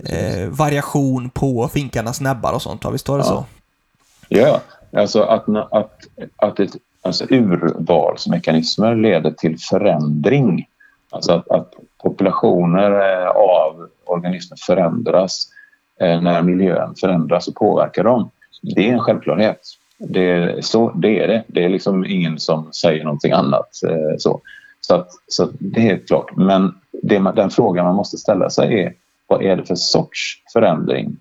eh, 0.05 0.47
variation 0.49 1.29
på 1.29 1.67
finkarnas 1.67 2.21
näbbar 2.21 2.53
och 2.53 2.61
sånt. 2.61 2.85
Visst 2.91 3.09
var 3.09 3.17
det 3.17 3.23
så? 3.23 3.45
Ja, 4.29 4.61
alltså 4.93 5.21
att, 5.21 5.49
att, 5.71 5.99
att 6.35 6.59
ett, 6.59 6.75
alltså 7.01 7.25
urvalsmekanismer 7.29 8.95
leder 8.95 9.31
till 9.31 9.59
förändring 9.59 10.67
Alltså 11.17 11.31
att, 11.31 11.51
att 11.51 11.73
populationer 12.03 12.91
eh, 12.91 13.27
av 13.27 13.87
organismer 14.05 14.57
förändras 14.65 15.47
eh, 15.99 16.21
när 16.21 16.41
miljön 16.41 16.95
förändras 16.95 17.47
och 17.47 17.55
påverkar 17.55 18.03
dem. 18.03 18.29
Det 18.61 18.89
är 18.89 18.93
en 18.93 18.99
självklarhet. 18.99 19.59
Det 19.97 20.29
är, 20.31 20.61
så, 20.61 20.91
det 20.91 21.19
är 21.19 21.27
det. 21.27 21.43
Det 21.47 21.65
är 21.65 21.69
liksom 21.69 22.05
ingen 22.05 22.39
som 22.39 22.73
säger 22.73 23.03
någonting 23.03 23.31
annat. 23.31 23.69
Eh, 23.87 24.17
så, 24.17 24.41
så, 24.81 24.95
att, 24.95 25.09
så 25.27 25.49
det 25.59 25.79
är 25.79 25.83
helt 25.83 26.07
klart. 26.07 26.35
Men 26.35 26.75
det, 26.91 27.31
den 27.35 27.49
frågan 27.49 27.85
man 27.85 27.95
måste 27.95 28.17
ställa 28.17 28.49
sig 28.49 28.81
är 28.83 28.93
vad 29.27 29.41
är 29.43 29.55
det 29.55 29.65
för 29.65 29.75
sorts 29.75 30.43
förändring? 30.53 31.17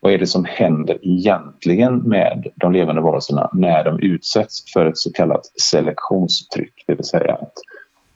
Vad 0.00 0.12
är 0.12 0.18
det 0.18 0.26
som 0.26 0.44
händer 0.44 0.98
egentligen 1.02 1.98
med 1.98 2.46
de 2.54 2.72
levande 2.72 3.02
varelserna 3.02 3.50
när 3.52 3.84
de 3.84 4.00
utsätts 4.00 4.72
för 4.72 4.86
ett 4.86 4.98
så 4.98 5.12
kallat 5.12 5.46
selektionstryck? 5.70 6.84
Det 6.86 6.94
vill 6.94 7.04
säga 7.04 7.34
att 7.34 7.52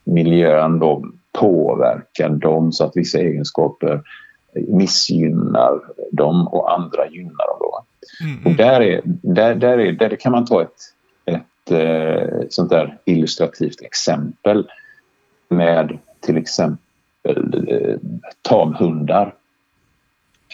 miljön 0.05 0.79
då 0.79 1.05
påverkar 1.33 2.29
dem 2.29 2.73
så 2.73 2.85
att 2.85 2.97
vissa 2.97 3.19
egenskaper 3.19 4.03
missgynnar 4.55 5.81
dem 6.13 6.49
och 6.49 6.73
andra 6.73 7.07
gynnar 7.09 7.47
dem. 7.47 7.59
Då. 7.61 7.85
Mm. 8.25 8.47
Och 8.47 8.53
där, 8.53 8.81
är, 8.81 9.01
där, 9.05 9.55
där, 9.55 9.79
är, 9.79 9.93
där 9.93 10.17
kan 10.17 10.33
man 10.33 10.45
ta 10.45 10.63
ett, 10.63 10.79
ett 11.25 11.71
eh, 11.71 12.47
sånt 12.49 12.71
där 12.71 12.99
illustrativt 13.05 13.83
exempel 13.83 14.67
med 15.49 15.99
till 16.21 16.37
exempel 16.37 17.69
eh, 17.69 17.97
tamhundar. 18.43 19.35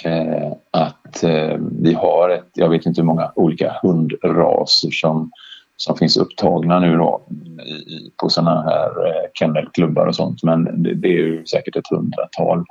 Eh, 0.05 0.53
att 0.71 1.23
eh, 1.23 1.57
vi 1.81 1.93
har 1.93 2.31
ett, 2.31 2.51
jag 2.55 2.69
vet 2.69 2.87
inte 2.87 3.01
hur 3.01 3.07
många 3.07 3.33
olika 3.35 3.75
hundraser 3.83 4.91
som 4.91 5.31
som 5.79 5.97
finns 5.97 6.17
upptagna 6.17 6.81
nu 6.81 6.97
då 6.97 7.21
i, 7.65 8.11
på 8.17 8.29
sådana 8.29 8.63
här 8.63 9.07
eh, 9.07 9.31
kennelklubbar 9.35 10.07
och 10.07 10.17
sånt. 10.17 10.43
Men 10.43 10.83
det, 10.83 10.95
det, 10.95 11.09
är 11.09 11.13
ju 11.13 11.47
säkert 11.47 11.77
ett 11.77 11.91
hundratal 11.91 12.65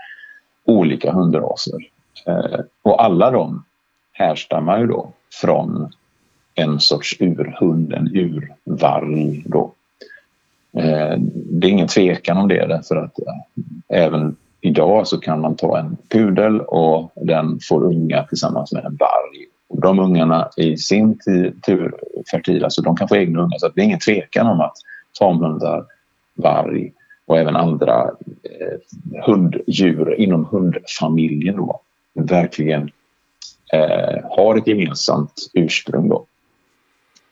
olika 0.65 1.11
hundraser. 1.11 1.79
Eh, 2.25 2.59
och 2.81 3.03
alla 3.03 3.31
de 3.31 3.63
härstammar 4.11 4.79
ju 4.79 4.87
då 4.87 5.11
från 5.41 5.91
en 6.55 6.79
sorts 6.79 7.21
urhund, 7.21 7.93
en 7.93 8.07
urvarg 8.15 9.43
då. 9.45 9.73
Eh, 10.77 11.17
det 11.33 11.67
är 11.67 11.71
ingen 11.71 11.87
tvekan 11.87 12.37
om 12.37 12.47
det 12.47 12.65
därför 12.65 12.95
att 12.95 13.19
eh, 13.19 14.03
även 14.03 14.35
idag 14.61 15.07
så 15.07 15.19
kan 15.19 15.41
man 15.41 15.55
ta 15.55 15.79
en 15.79 15.97
pudel 16.09 16.61
och 16.61 17.11
den 17.15 17.59
får 17.69 17.83
unga 17.83 18.23
tillsammans 18.23 18.73
med 18.73 18.85
en 18.85 18.95
varg 18.95 19.45
de 19.69 19.99
ungarna 19.99 20.49
i 20.57 20.77
sin 20.77 21.19
tur 21.65 21.95
fertila 22.31 22.69
så 22.69 22.81
de 22.81 22.95
kan 22.95 23.07
få 23.07 23.15
egna 23.15 23.41
ungar. 23.41 23.57
Så 23.57 23.69
det 23.69 23.81
är 23.81 23.85
ingen 23.85 23.99
tvekan 23.99 24.47
om 24.47 24.61
att 24.61 24.75
tamhundar, 25.19 25.85
varg 26.35 26.93
och 27.25 27.37
även 27.37 27.55
andra 27.55 28.11
eh, 28.43 29.23
hunddjur 29.25 30.15
inom 30.19 30.45
hundfamiljen 30.45 31.55
då, 31.55 31.81
verkligen 32.13 32.91
eh, 33.73 34.23
har 34.29 34.55
ett 34.55 34.67
gemensamt 34.67 35.33
ursprung. 35.53 36.09
Då. 36.09 36.25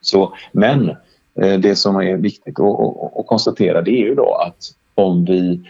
Så, 0.02 0.34
men 0.52 0.90
eh, 1.42 1.60
det 1.60 1.76
som 1.76 1.96
är 1.96 2.18
viktigt 2.18 2.60
att, 2.60 2.80
att, 2.80 3.20
att, 3.20 3.28
konstatera 3.28 3.82
det 3.82 3.92
är 3.92 4.06
ju 4.08 4.16
då 4.16 4.36
att 4.36 4.64
om 4.96 5.26
vi 5.26 5.62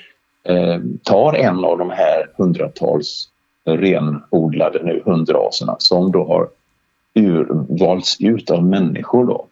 eh, 0.44 0.80
tar 1.04 1.34
en 1.34 1.66
av 1.66 1.78
de 1.78 1.90
här 1.90 2.32
hundratals 2.38 3.30
renodlade 3.66 4.84
nu 4.84 5.02
hundraserna 5.06 5.76
som 5.80 6.12
då 6.12 6.26
har 6.26 6.50
urvalts 7.14 8.22
ut 8.22 8.52
av 8.52 8.64
människor 8.64 9.26
då, 9.26 9.48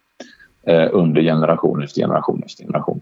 eh, 0.64 0.90
under 0.92 1.22
generation 1.22 1.84
efter 1.84 2.02
generation 2.02 2.44
efter 2.46 2.64
generation. 2.64 3.02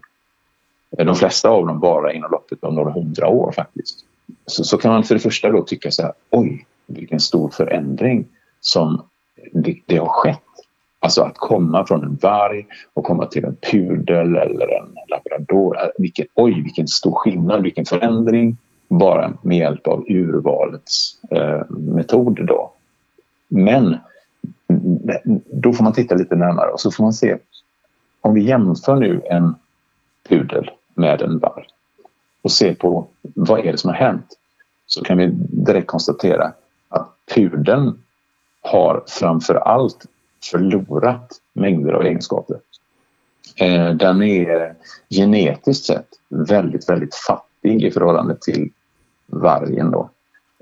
Eh, 0.98 1.06
de 1.06 1.14
flesta 1.14 1.48
av 1.48 1.66
dem 1.66 1.80
bara 1.80 2.12
inom 2.12 2.30
loppet 2.30 2.64
av 2.64 2.74
några 2.74 2.90
hundra 2.92 3.28
år 3.28 3.52
faktiskt. 3.52 4.04
Så, 4.46 4.64
så 4.64 4.78
kan 4.78 4.92
man 4.92 5.04
för 5.04 5.14
det 5.14 5.20
första 5.20 5.50
då 5.50 5.62
tycka 5.62 5.90
så 5.90 6.02
här, 6.02 6.12
oj, 6.30 6.66
vilken 6.86 7.20
stor 7.20 7.48
förändring 7.48 8.26
som 8.60 9.02
det, 9.52 9.76
det 9.86 9.96
har 9.96 10.08
skett. 10.08 10.38
Alltså 11.00 11.22
att 11.22 11.36
komma 11.36 11.86
från 11.86 12.04
en 12.04 12.18
varg 12.22 12.66
och 12.94 13.04
komma 13.04 13.26
till 13.26 13.44
en 13.44 13.56
pudel 13.56 14.36
eller 14.36 14.78
en 14.78 14.94
labrador. 15.08 15.76
Eh, 15.80 15.88
vilken, 15.98 16.26
oj, 16.34 16.62
vilken 16.62 16.88
stor 16.88 17.14
skillnad, 17.14 17.62
vilken 17.62 17.84
förändring 17.84 18.56
bara 18.98 19.32
med 19.42 19.58
hjälp 19.58 19.86
av 19.86 20.04
urvalets 20.08 21.18
eh, 21.30 21.70
metod. 21.70 22.46
Då. 22.46 22.72
Men 23.48 23.96
då 25.50 25.72
får 25.72 25.84
man 25.84 25.92
titta 25.92 26.14
lite 26.14 26.36
närmare 26.36 26.70
och 26.70 26.80
så 26.80 26.90
får 26.90 27.04
man 27.04 27.12
se 27.12 27.38
om 28.20 28.34
vi 28.34 28.42
jämför 28.42 28.96
nu 28.96 29.22
en 29.24 29.54
pudel 30.28 30.70
med 30.94 31.22
en 31.22 31.38
varg 31.38 31.66
och 32.42 32.52
ser 32.52 32.74
på 32.74 33.06
vad 33.22 33.66
är 33.66 33.72
det 33.72 33.78
som 33.78 33.90
har 33.90 33.96
hänt 33.96 34.38
så 34.86 35.04
kan 35.04 35.18
vi 35.18 35.30
direkt 35.50 35.86
konstatera 35.86 36.52
att 36.88 37.08
pudeln 37.34 38.02
har 38.60 39.04
framför 39.06 39.54
allt 39.54 40.06
förlorat 40.50 41.40
mängder 41.52 41.92
av 41.92 42.02
egenskaper. 42.02 42.56
Eh, 43.56 43.90
den 43.90 44.22
är 44.22 44.74
genetiskt 45.10 45.84
sett 45.84 46.08
väldigt, 46.28 46.88
väldigt 46.88 47.14
fattig 47.14 47.84
i 47.84 47.90
förhållande 47.90 48.36
till 48.40 48.70
vargen. 49.32 49.90
Då. 49.90 50.10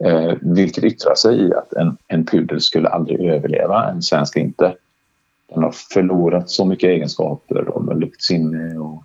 Eh, 0.05 0.35
vilket 0.41 0.85
yttrar 0.85 1.15
sig 1.15 1.41
i 1.41 1.55
att 1.55 1.73
en, 1.73 1.97
en 2.09 2.27
pudel 2.27 2.61
skulle 2.61 2.89
aldrig 2.89 3.21
överleva, 3.21 3.91
en 3.91 4.03
svensk 4.03 4.37
inte. 4.37 4.75
Den 5.49 5.63
har 5.63 5.71
förlorat 5.71 6.51
så 6.51 6.65
mycket 6.65 6.89
egenskaper 6.89 7.77
om 7.77 8.01
luktsinne 8.01 8.79
och 8.79 9.03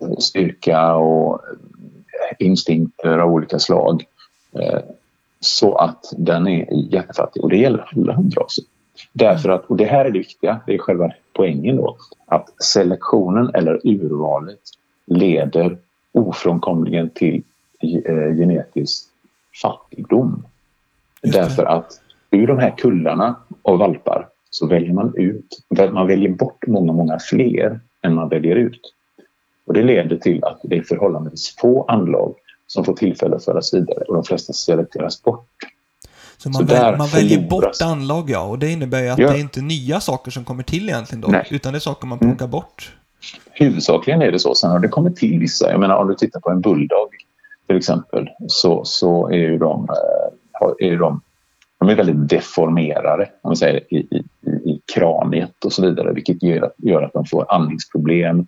eh, 0.00 0.16
styrka 0.18 0.94
och 0.94 1.34
eh, 1.34 2.46
instinkter 2.46 3.18
av 3.18 3.32
olika 3.32 3.58
slag. 3.58 4.04
Eh, 4.52 4.80
så 5.40 5.74
att 5.74 6.12
den 6.16 6.46
är 6.46 6.66
jättefattig 6.94 7.42
och 7.42 7.50
det 7.50 7.56
gäller 7.56 7.88
alla 7.96 8.12
hundraser. 8.12 8.64
Därför 9.12 9.48
att, 9.48 9.64
och 9.66 9.76
det 9.76 9.84
här 9.84 10.04
är 10.04 10.10
det 10.10 10.18
viktiga, 10.18 10.60
det 10.66 10.74
är 10.74 10.78
själva 10.78 11.12
poängen 11.32 11.76
då, 11.76 11.96
att 12.26 12.62
selektionen 12.62 13.50
eller 13.54 13.80
urvalet 13.84 14.60
leder 15.06 15.78
ofrånkomligen 16.12 17.10
till 17.10 17.42
eh, 17.82 18.36
genetiskt 18.36 19.08
fattigdom. 19.62 20.46
Därför 21.22 21.64
att 21.64 22.00
ur 22.30 22.46
de 22.46 22.58
här 22.58 22.74
kullarna 22.78 23.36
av 23.62 23.78
valpar 23.78 24.28
så 24.50 24.66
väljer 24.66 24.92
man 24.92 25.12
ut, 25.16 25.58
man 25.92 26.06
väljer 26.06 26.30
bort 26.30 26.66
många, 26.66 26.92
många 26.92 27.18
fler 27.18 27.80
än 28.02 28.14
man 28.14 28.28
väljer 28.28 28.56
ut. 28.56 28.80
Och 29.66 29.74
det 29.74 29.82
leder 29.82 30.16
till 30.16 30.44
att 30.44 30.60
det 30.62 30.76
är 30.76 30.82
förhållandevis 30.82 31.56
få 31.60 31.84
anlag 31.84 32.34
som 32.66 32.84
får 32.84 32.94
tillfälle 32.94 33.36
att 33.36 33.44
föras 33.44 33.74
vidare 33.74 34.04
och 34.08 34.14
de 34.14 34.24
flesta 34.24 34.52
selekteras 34.52 35.22
bort. 35.22 35.48
Så 36.38 36.50
man, 36.50 36.68
så 36.68 36.74
väl, 36.74 36.96
man 36.96 37.08
väljer 37.08 37.48
bort 37.48 37.82
anlag, 37.82 38.30
ja. 38.30 38.42
Och 38.42 38.58
det 38.58 38.70
innebär 38.70 39.02
ju 39.02 39.08
att 39.08 39.18
ja. 39.18 39.30
det 39.30 39.36
är 39.36 39.40
inte 39.40 39.60
nya 39.60 40.00
saker 40.00 40.30
som 40.30 40.44
kommer 40.44 40.62
till 40.62 40.88
egentligen 40.88 41.20
då, 41.20 41.28
Nej. 41.28 41.46
utan 41.50 41.72
det 41.72 41.78
är 41.78 41.80
saker 41.80 42.06
man 42.06 42.18
plockar 42.18 42.44
mm. 42.44 42.50
bort. 42.50 42.92
Huvudsakligen 43.52 44.22
är 44.22 44.32
det 44.32 44.38
så. 44.38 44.54
Sen 44.54 44.70
har 44.70 44.78
det 44.78 44.88
kommit 44.88 45.16
till 45.16 45.38
vissa. 45.38 45.70
Jag 45.70 45.80
menar, 45.80 45.96
om 45.96 46.08
du 46.08 46.14
tittar 46.14 46.40
på 46.40 46.50
en 46.50 46.60
bulldog 46.60 47.08
till 47.72 47.78
exempel, 47.78 48.28
så, 48.48 48.84
så 48.84 49.28
är 49.28 49.36
ju 49.36 49.58
de, 49.58 49.88
eh, 50.60 50.88
är 50.88 50.96
de, 50.96 51.20
de 51.78 51.88
är 51.88 51.94
väldigt 51.94 52.28
deformerade 52.28 53.22
om 53.22 53.48
man 53.48 53.56
säger, 53.56 53.94
i, 53.94 53.96
i, 53.96 54.24
i 54.46 54.80
kraniet 54.94 55.64
och 55.64 55.72
så 55.72 55.82
vidare, 55.82 56.12
vilket 56.12 56.42
gör 56.42 56.62
att, 56.62 56.74
gör 56.76 57.02
att 57.02 57.12
de 57.12 57.24
får 57.24 57.54
andningsproblem 57.54 58.46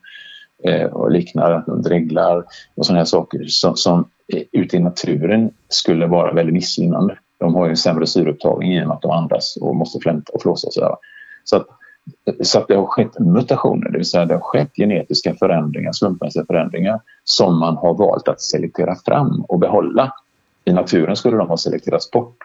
eh, 0.64 0.84
och 0.84 1.10
liknande, 1.10 1.56
att 1.56 1.66
de 1.66 1.82
dreglar 1.82 2.44
och 2.74 2.86
sådana 2.86 3.00
här 3.00 3.04
saker 3.04 3.44
som, 3.46 3.76
som 3.76 4.08
ute 4.52 4.76
i 4.76 4.80
naturen 4.80 5.50
skulle 5.68 6.06
vara 6.06 6.32
väldigt 6.32 6.54
missgynnande. 6.54 7.18
De 7.38 7.54
har 7.54 7.64
ju 7.64 7.70
en 7.70 7.76
sämre 7.76 8.06
syreupptagning 8.06 8.74
i 8.74 8.82
och 8.82 8.88
med 8.88 8.94
att 8.94 9.02
de 9.02 9.10
andas 9.10 9.56
och 9.60 9.76
måste 9.76 9.98
flämta 9.98 10.32
och 10.32 10.42
flåsa 10.42 10.66
och 10.66 10.74
sådär. 10.74 10.96
Så 11.44 11.56
att, 11.56 11.66
så 12.42 12.58
att 12.58 12.68
det 12.68 12.74
har 12.74 12.86
skett 12.86 13.18
mutationer, 13.18 13.90
det 13.90 13.98
vill 13.98 14.10
säga 14.10 14.24
det 14.24 14.34
har 14.34 14.40
skett 14.40 14.76
genetiska 14.76 15.34
förändringar, 15.34 15.92
slumpmässiga 15.92 16.44
förändringar 16.44 17.00
som 17.24 17.58
man 17.58 17.76
har 17.76 17.94
valt 17.94 18.28
att 18.28 18.40
selektera 18.40 18.94
fram 18.94 19.44
och 19.48 19.58
behålla. 19.58 20.12
I 20.64 20.72
naturen 20.72 21.16
skulle 21.16 21.36
de 21.36 21.48
ha 21.48 21.56
selekterats 21.56 22.10
bort. 22.10 22.36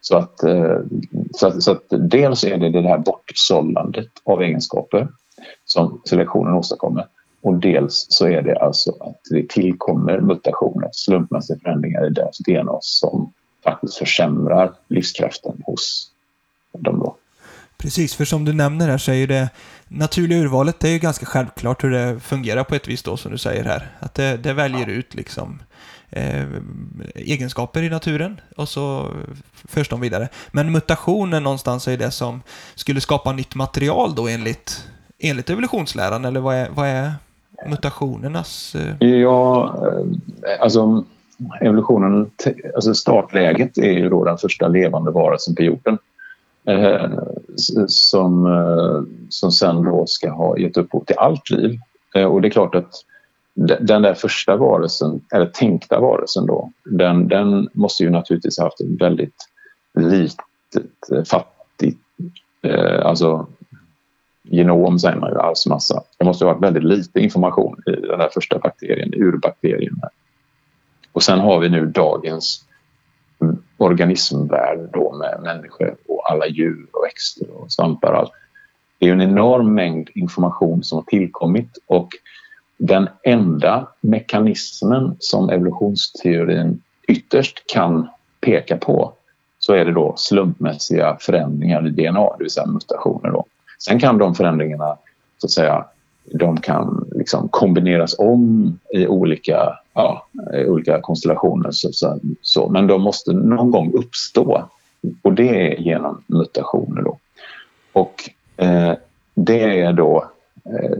Så 0.00 0.16
att, 0.16 0.42
eh, 0.42 0.78
så 1.34 1.46
att, 1.46 1.62
så 1.62 1.72
att 1.72 1.84
dels 1.90 2.44
är 2.44 2.58
det 2.58 2.70
det 2.70 2.88
här 2.88 2.98
bortsållandet 2.98 4.10
av 4.24 4.42
egenskaper 4.42 5.08
som 5.64 6.00
selektionen 6.04 6.54
åstadkommer. 6.54 7.06
Och 7.42 7.54
dels 7.54 8.06
så 8.08 8.26
är 8.26 8.42
det 8.42 8.58
alltså 8.58 8.90
att 9.00 9.20
det 9.30 9.48
tillkommer 9.48 10.20
mutationer, 10.20 10.88
slumpmässiga 10.92 11.58
förändringar 11.58 12.06
i 12.06 12.10
deras 12.10 12.38
DNA 12.38 12.78
som 12.80 13.32
faktiskt 13.64 13.94
försämrar 13.94 14.72
livskraften 14.88 15.62
hos 15.66 16.10
dem. 16.72 16.98
Då. 16.98 17.16
Precis, 17.82 18.14
för 18.14 18.24
som 18.24 18.44
du 18.44 18.52
nämner 18.52 18.88
här 18.88 18.98
så 18.98 19.10
är 19.10 19.14
ju 19.14 19.26
det 19.26 19.48
naturliga 19.88 20.38
urvalet, 20.38 20.80
det 20.80 20.88
är 20.88 20.92
ju 20.92 20.98
ganska 20.98 21.26
självklart 21.26 21.84
hur 21.84 21.90
det 21.90 22.20
fungerar 22.20 22.64
på 22.64 22.74
ett 22.74 22.88
vis 22.88 23.02
då 23.02 23.16
som 23.16 23.32
du 23.32 23.38
säger 23.38 23.64
här. 23.64 23.90
Att 23.98 24.14
det, 24.14 24.36
det 24.36 24.52
väljer 24.52 24.88
ut 24.88 25.14
liksom 25.14 25.62
eh, 26.10 26.44
egenskaper 27.14 27.82
i 27.82 27.88
naturen 27.88 28.40
och 28.56 28.68
så 28.68 29.08
förs 29.54 29.88
de 29.88 30.00
vidare. 30.00 30.28
Men 30.50 30.72
mutationen 30.72 31.42
någonstans 31.42 31.88
är 31.88 31.96
det 31.96 32.10
som 32.10 32.42
skulle 32.74 33.00
skapa 33.00 33.32
nytt 33.32 33.54
material 33.54 34.14
då 34.14 34.28
enligt, 34.28 34.88
enligt 35.18 35.50
evolutionsläran, 35.50 36.24
eller 36.24 36.40
vad 36.40 36.54
är, 36.54 36.68
vad 36.74 36.88
är 36.88 37.12
mutationernas... 37.68 38.74
Eh... 38.74 39.08
Ja, 39.08 39.74
alltså 40.60 41.04
evolutionen, 41.60 42.30
alltså 42.74 42.94
startläget 42.94 43.78
är 43.78 43.92
ju 43.92 44.08
då 44.08 44.24
den 44.24 44.38
första 44.38 44.68
levande 44.68 45.10
varelsen 45.10 45.54
på 45.54 45.62
jorden. 45.62 45.98
Eh, 46.64 47.10
som, 47.86 48.46
eh, 48.46 49.02
som 49.28 49.52
sen 49.52 49.82
då 49.82 50.06
ska 50.06 50.30
ha 50.30 50.58
gett 50.58 50.76
upphov 50.76 51.04
till 51.04 51.18
allt 51.18 51.50
liv. 51.50 51.78
Eh, 52.14 52.24
och 52.24 52.42
det 52.42 52.48
är 52.48 52.50
klart 52.50 52.74
att 52.74 52.94
den 53.80 54.02
där 54.02 54.14
första 54.14 54.56
varelsen, 54.56 55.20
eller 55.34 55.46
tänkta 55.46 56.00
varelsen 56.00 56.46
då, 56.46 56.72
den, 56.84 57.28
den 57.28 57.68
måste 57.72 58.02
ju 58.02 58.10
naturligtvis 58.10 58.58
ha 58.58 58.64
haft 58.64 58.80
ett 58.80 59.00
väldigt 59.00 59.48
litet, 59.94 61.10
eh, 61.12 61.24
fattigt, 61.24 62.00
eh, 62.62 63.06
alltså 63.06 63.46
genom 64.42 64.98
säger 64.98 65.16
man 65.16 65.30
ju, 65.30 65.38
arvsmassa. 65.38 66.02
Det 66.18 66.24
måste 66.24 66.44
ha 66.44 66.52
varit 66.52 66.62
väldigt 66.62 66.84
lite 66.84 67.20
information 67.20 67.82
i 67.86 67.90
den 67.90 68.18
där 68.18 68.28
första 68.34 68.58
bakterien, 68.58 69.14
urbakterien. 69.14 70.00
Och 71.12 71.22
sen 71.22 71.38
har 71.40 71.58
vi 71.58 71.68
nu 71.68 71.86
dagens 71.86 72.64
organismvärld 73.76 74.88
då 74.92 75.12
med 75.12 75.40
människor 75.42 75.96
och 76.22 76.30
alla 76.30 76.46
djur 76.46 76.86
och 76.92 77.04
växter 77.04 77.46
och 77.50 77.72
svampar. 77.72 78.12
Och 78.12 78.18
allt. 78.18 78.32
Det 78.98 79.08
är 79.08 79.12
en 79.12 79.20
enorm 79.20 79.74
mängd 79.74 80.10
information 80.14 80.84
som 80.84 80.98
har 80.98 81.04
tillkommit 81.04 81.78
och 81.86 82.08
den 82.78 83.08
enda 83.22 83.86
mekanismen 84.00 85.16
som 85.18 85.50
evolutionsteorin 85.50 86.82
ytterst 87.08 87.62
kan 87.66 88.08
peka 88.40 88.76
på 88.76 89.12
så 89.58 89.72
är 89.72 89.84
det 89.84 89.92
då 89.92 90.14
slumpmässiga 90.16 91.16
förändringar 91.20 91.86
i 91.86 91.90
DNA, 91.90 92.36
det 92.36 92.44
vill 92.44 92.50
säga 92.50 92.66
mutationer. 92.66 93.30
Då. 93.30 93.44
Sen 93.78 94.00
kan 94.00 94.18
de 94.18 94.34
förändringarna 94.34 94.96
så 95.38 95.46
att 95.46 95.50
säga, 95.50 95.84
de 96.24 96.60
kan 96.60 97.08
liksom 97.12 97.48
kombineras 97.48 98.18
om 98.18 98.78
i 98.94 99.06
olika, 99.06 99.78
ja, 99.94 100.26
i 100.54 100.66
olika 100.66 101.00
konstellationer. 101.00 101.70
Så, 101.70 102.18
så, 102.42 102.68
Men 102.68 102.86
de 102.86 103.02
måste 103.02 103.32
någon 103.32 103.70
gång 103.70 103.92
uppstå 103.92 104.68
och 105.22 105.32
det 105.32 105.72
är 105.72 105.80
genom 105.80 106.22
mutationer. 106.26 107.02
Då. 107.02 107.18
Och 107.92 108.30
eh, 108.56 108.94
det 109.34 109.80
är 109.80 109.92
då 109.92 110.30
eh, 110.64 110.98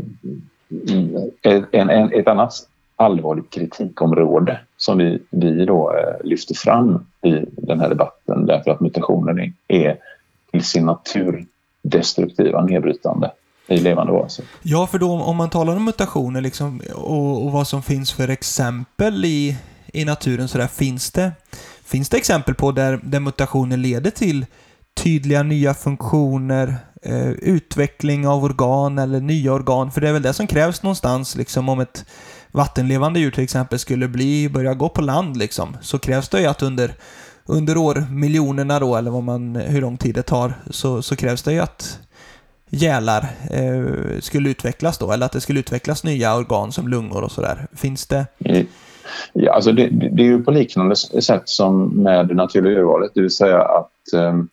en, 1.73 1.91
en, 1.91 2.13
ett 2.13 2.29
annat 2.29 2.53
allvarligt 2.97 3.51
kritikområde 3.51 4.61
som 4.77 4.99
vi, 4.99 5.23
vi 5.31 5.65
då 5.65 5.95
eh, 5.97 6.27
lyfter 6.27 6.55
fram 6.55 7.07
i 7.23 7.45
den 7.57 7.81
här 7.81 7.89
debatten 7.89 8.47
därför 8.47 8.71
att 8.71 8.81
mutationer 8.81 9.53
är 9.69 9.99
till 10.51 10.65
sin 10.65 10.87
natur 10.87 11.47
destruktiva, 11.83 12.65
nedbrytande 12.65 13.31
i 13.67 13.79
levande 13.79 14.13
varelser. 14.13 14.45
Ja, 14.63 14.87
för 14.87 14.99
då 14.99 15.13
om 15.13 15.37
man 15.37 15.51
talar 15.51 15.77
om 15.77 15.85
mutationer 15.85 16.41
liksom, 16.41 16.83
och, 16.95 17.45
och 17.45 17.53
vad 17.53 17.67
som 17.67 17.83
finns 17.83 18.13
för 18.13 18.29
exempel 18.29 19.25
i, 19.25 19.57
i 19.93 20.05
naturen, 20.05 20.49
så 20.49 20.59
där, 20.59 20.67
finns, 20.67 21.11
det, 21.11 21.33
finns 21.93 22.09
det 22.09 22.17
exempel 22.17 22.55
på 22.55 22.73
där, 22.73 23.01
där 23.03 23.21
mutationer 23.21 23.77
leder 23.77 24.11
till 24.11 24.47
tydliga 24.97 25.43
nya 25.43 25.75
funktioner, 25.75 26.77
eh, 27.03 27.31
utveckling 27.31 28.27
av 28.27 28.45
organ 28.45 28.99
eller 28.99 29.21
nya 29.21 29.53
organ? 29.53 29.93
För 29.93 30.01
det 30.01 30.09
är 30.09 30.13
väl 30.13 30.23
det 30.23 30.33
som 30.33 30.47
krävs 30.47 30.83
någonstans, 30.83 31.37
liksom 31.37 31.69
om 31.69 31.81
ett 31.81 32.05
vattenlevande 32.53 33.21
djur 33.21 33.31
till 33.31 33.45
exempel 33.45 33.79
skulle 33.79 34.09
bli, 34.09 34.49
börja 34.49 34.75
gå 34.75 34.89
på 34.89 35.03
land 35.03 35.37
liksom, 35.37 35.77
så 35.81 35.99
krävs 35.99 36.29
det 36.29 36.41
ju 36.41 36.47
att 36.47 36.63
under 36.63 36.95
under 37.47 37.77
år, 37.77 38.07
miljonerna 38.11 38.81
då, 38.81 38.97
eller 38.97 39.11
vad 39.11 39.23
man, 39.23 39.57
hur 39.57 39.81
lång 39.81 39.97
tid 39.97 40.15
det 40.15 40.23
tar, 40.23 40.55
så, 40.71 41.03
så 41.03 41.17
krävs 41.17 41.43
det 41.43 41.53
ju 41.53 41.61
att 41.61 41.99
gälar 42.71 43.29
eh, 43.51 44.21
skulle 44.21 44.51
utvecklas 44.51 44.99
då, 44.99 45.13
eller 45.13 45.27
att 45.27 45.33
det 45.33 45.41
skulle 45.41 45.61
utvecklas 45.61 46.05
nya 46.05 46.37
organ 46.37 46.73
som 46.73 46.89
lungor 46.89 47.23
och 47.23 47.33
sådär. 47.33 47.67
Finns 47.73 48.07
det? 48.07 48.27
Mm. 48.45 48.67
Ja, 49.33 49.53
alltså 49.53 49.73
det, 49.73 49.89
det 49.89 50.23
är 50.23 50.27
ju 50.27 50.43
på 50.43 50.51
liknande 50.51 50.97
sätt 50.97 51.43
som 51.45 51.89
med 51.89 52.29
det 52.29 52.35
naturliga 52.35 52.79
urvalet, 52.79 53.11
det 53.15 53.21
vill 53.21 53.31
säga 53.31 53.63
att 53.63 54.13
ehm, 54.15 54.49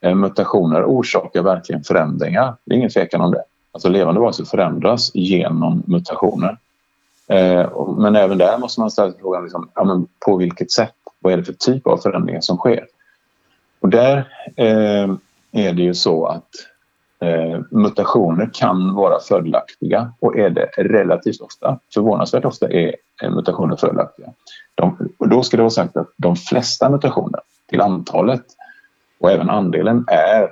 eh, 0.00 0.14
mutationer 0.14 0.84
orsakar 0.84 1.42
verkligen 1.42 1.84
förändringar. 1.84 2.54
Det 2.64 2.74
är 2.74 2.78
ingen 2.78 2.90
tvekan 2.90 3.20
om 3.20 3.30
det. 3.30 3.42
Alltså 3.72 3.88
levande 3.88 4.20
varelser 4.20 4.44
förändras 4.44 5.10
genom 5.14 5.82
mutationer. 5.86 6.58
Eh, 7.28 7.70
men 7.98 8.16
även 8.16 8.38
där 8.38 8.58
måste 8.58 8.80
man 8.80 8.90
ställa 8.90 9.12
sig 9.12 9.20
frågan 9.20 9.42
liksom, 9.42 9.68
ja, 9.74 9.84
men 9.84 10.06
på 10.26 10.36
vilket 10.36 10.70
sätt? 10.70 10.94
Vad 11.18 11.32
är 11.32 11.36
det 11.36 11.44
för 11.44 11.52
typ 11.52 11.86
av 11.86 11.96
förändringar 11.96 12.40
som 12.40 12.56
sker? 12.56 12.86
Och 13.80 13.88
där 13.88 14.16
eh, 14.56 15.14
är 15.52 15.72
det 15.72 15.82
ju 15.82 15.94
så 15.94 16.26
att 16.26 16.48
eh, 17.20 17.60
mutationer 17.70 18.50
kan 18.52 18.94
vara 18.94 19.20
fördelaktiga 19.20 20.12
och 20.20 20.38
är 20.38 20.50
det 20.50 20.66
relativt 20.76 21.40
ofta. 21.40 21.78
Förvånansvärt 21.94 22.44
ofta 22.44 22.70
är 22.70 22.96
eh, 23.22 23.30
mutationer 23.30 23.76
fördelaktiga. 23.76 24.32
De, 24.74 25.08
och 25.18 25.28
då 25.28 25.42
ska 25.42 25.56
det 25.56 25.62
vara 25.62 25.70
sagt 25.70 25.96
att 25.96 26.12
de 26.16 26.36
flesta 26.36 26.90
mutationer 26.90 27.40
till 27.66 27.80
antalet 27.80 28.44
och 29.20 29.30
även 29.30 29.50
andelen 29.50 30.04
är 30.08 30.50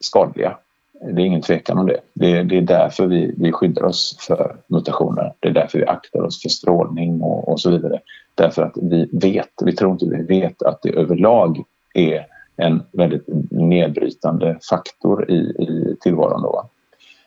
skadliga. 0.00 0.56
Det 1.00 1.22
är 1.22 1.26
ingen 1.26 1.42
tvekan 1.42 1.78
om 1.78 1.86
det. 1.86 2.00
Det, 2.14 2.42
det 2.42 2.56
är 2.56 2.62
därför 2.62 3.06
vi, 3.06 3.34
vi 3.38 3.52
skyddar 3.52 3.84
oss 3.84 4.16
för 4.20 4.56
mutationer. 4.66 5.32
Det 5.40 5.48
är 5.48 5.52
därför 5.52 5.78
vi 5.78 5.86
aktar 5.86 6.22
oss 6.22 6.42
för 6.42 6.48
strålning 6.48 7.20
och, 7.22 7.48
och 7.48 7.60
så 7.60 7.70
vidare. 7.70 8.00
Därför 8.34 8.62
att 8.62 8.72
vi 8.82 9.08
vet, 9.12 9.50
vi 9.64 9.76
tror 9.76 9.92
inte 9.92 10.06
vi 10.06 10.40
vet 10.40 10.62
att 10.62 10.82
det 10.82 10.90
överlag 10.90 11.62
är 11.94 12.26
en 12.56 12.82
väldigt 12.92 13.24
nedbrytande 13.50 14.58
faktor 14.70 15.30
i, 15.30 15.34
i 15.34 15.96
tillvaron. 16.00 16.42
Då. 16.42 16.70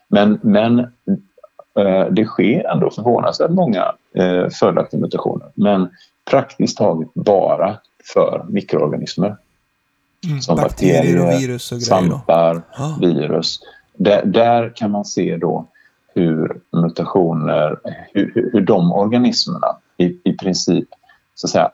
Men, 0.08 0.38
men 0.42 0.78
eh, 1.78 2.06
det 2.10 2.24
sker 2.24 2.64
ändå 2.72 2.90
förvånansvärt 2.90 3.50
många 3.50 3.94
eh, 4.14 4.48
fördelaktiga 4.48 5.00
mutationer. 5.00 5.48
Men 5.54 5.88
praktiskt 6.30 6.78
taget 6.78 7.14
bara 7.14 7.78
för 8.14 8.44
mikroorganismer. 8.48 9.36
Mm, 10.26 10.40
som 10.40 10.56
bakterier, 10.56 11.02
bakterier 11.02 11.26
och 11.26 11.42
virus 11.42 11.72
och 11.72 11.82
svampar, 11.82 12.62
ah. 12.76 12.96
virus. 13.00 13.60
Där, 13.96 14.24
där, 14.24 14.72
kan 14.76 14.90
man 14.90 15.04
se 15.04 15.36
då 15.36 15.66
hur 16.14 16.60
mutationer, 16.72 17.78
hur, 18.12 18.50
hur 18.52 18.60
de 18.60 18.92
organismerna 18.92 19.76
i, 19.96 20.18
i 20.24 20.32
princip 20.32 20.88
så 21.34 21.46
att 21.46 21.50
säga, 21.50 21.70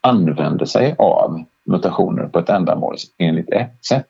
använder 0.00 0.66
sig 0.66 0.94
av 0.98 1.44
mutationer 1.70 2.26
på 2.26 2.38
ett 2.38 2.48
ändamålsenligt 2.48 3.52
sätt. 3.88 4.08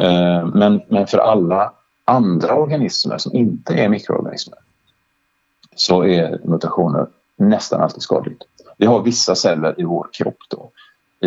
Eh, 0.00 0.46
men, 0.46 0.80
men 0.88 1.06
för 1.06 1.18
alla 1.18 1.72
andra 2.04 2.54
organismer 2.54 3.18
som 3.18 3.36
inte 3.36 3.74
är 3.74 3.88
mikroorganismer 3.88 4.58
så 5.76 6.04
är 6.04 6.40
mutationer 6.44 7.06
nästan 7.36 7.82
alltid 7.82 8.02
skadligt. 8.02 8.42
Vi 8.78 8.86
har 8.86 9.02
vissa 9.02 9.34
celler 9.34 9.80
i 9.80 9.84
vår 9.84 10.08
kropp 10.12 10.38
då, 10.48 10.70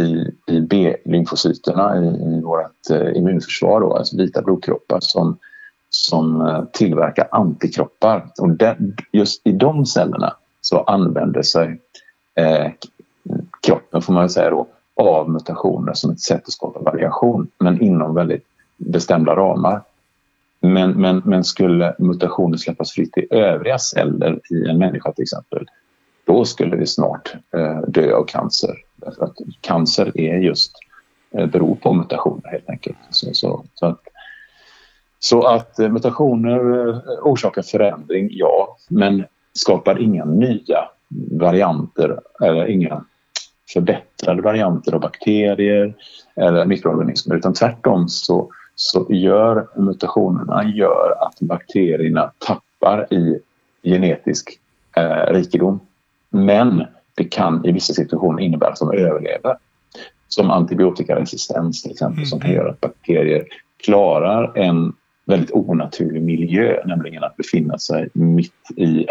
i, 0.01 0.31
i 0.47 0.61
B-lymfocyterna 0.61 1.97
i, 1.97 2.07
i 2.07 2.41
vårt 2.41 2.89
eh, 2.91 3.17
immunförsvar, 3.17 3.81
då, 3.81 3.93
alltså 3.93 4.17
vita 4.17 4.41
blodkroppar 4.41 4.99
som, 4.99 5.37
som 5.89 6.41
eh, 6.41 6.63
tillverkar 6.73 7.27
antikroppar. 7.31 8.27
Och 8.39 8.49
den, 8.49 8.95
just 9.11 9.47
i 9.47 9.51
de 9.51 9.85
cellerna 9.85 10.33
så 10.61 10.79
använder 10.79 11.41
sig 11.41 11.81
eh, 12.35 12.71
kroppen, 13.61 14.01
får 14.01 14.13
man 14.13 14.29
säga 14.29 14.49
då, 14.49 14.67
av 14.95 15.29
mutationer 15.29 15.93
som 15.93 16.11
ett 16.11 16.19
sätt 16.19 16.41
att 16.45 16.51
skapa 16.51 16.79
variation, 16.79 17.47
men 17.57 17.81
inom 17.81 18.15
väldigt 18.15 18.45
bestämda 18.77 19.35
ramar. 19.35 19.81
Men, 20.59 20.91
men, 20.91 21.21
men 21.25 21.43
skulle 21.43 21.95
mutationer 21.99 22.57
släppas 22.57 22.91
fritt 22.91 23.17
i 23.17 23.27
övriga 23.29 23.77
celler 23.77 24.39
i 24.51 24.69
en 24.69 24.77
människa 24.77 25.11
till 25.11 25.23
exempel, 25.23 25.65
då 26.25 26.45
skulle 26.45 26.75
vi 26.75 26.85
snart 26.85 27.35
eh, 27.57 27.81
dö 27.87 28.15
av 28.15 28.23
cancer. 28.23 28.75
Därför 28.95 29.25
att 29.25 29.35
cancer 29.61 30.11
är 30.19 30.37
just 30.37 30.71
eh, 31.31 31.45
beror 31.45 31.75
på 31.75 31.93
mutationer 31.93 32.51
helt 32.51 32.69
enkelt. 32.69 32.97
Så, 33.09 33.33
så, 33.33 33.65
så 33.73 33.85
att, 33.85 34.01
så 35.19 35.47
att 35.47 35.79
eh, 35.79 35.89
mutationer 35.89 36.89
eh, 36.89 36.99
orsakar 37.21 37.61
förändring, 37.61 38.29
ja, 38.31 38.77
men 38.89 39.25
skapar 39.53 40.01
inga 40.01 40.25
nya 40.25 40.89
varianter 41.31 42.19
eller 42.41 42.67
inga 42.67 43.05
förbättrade 43.73 44.41
varianter 44.41 44.93
av 44.93 45.01
bakterier 45.01 45.93
eller 46.35 46.65
mikroorganismer 46.65 47.35
utan 47.35 47.53
tvärtom 47.53 48.09
så, 48.09 48.49
så 48.75 49.07
gör 49.09 49.67
mutationerna 49.75 50.63
gör 50.63 51.15
att 51.27 51.39
bakterierna 51.39 52.31
tappar 52.37 53.13
i 53.13 53.39
genetisk 53.83 54.59
eh, 54.97 55.33
rikedom. 55.33 55.79
Men 56.29 56.85
det 57.15 57.23
kan 57.23 57.65
i 57.65 57.71
vissa 57.71 57.93
situationer 57.93 58.43
innebära 58.43 58.69
att 58.69 58.79
de 58.79 58.93
överlever. 58.93 59.57
Som 60.27 60.51
antibiotikaresistens 60.51 61.81
till 61.81 61.91
exempel 61.91 62.17
mm. 62.17 62.25
som 62.25 62.39
kan 62.39 62.51
göra 62.51 62.69
att 62.69 62.81
bakterier 62.81 63.45
klarar 63.85 64.57
en 64.57 64.93
väldigt 65.25 65.51
onaturlig 65.51 66.21
miljö, 66.21 66.81
nämligen 66.85 67.23
att 67.23 67.37
befinna 67.37 67.77
sig 67.77 68.09
mitt 68.13 68.71
i 68.75 69.05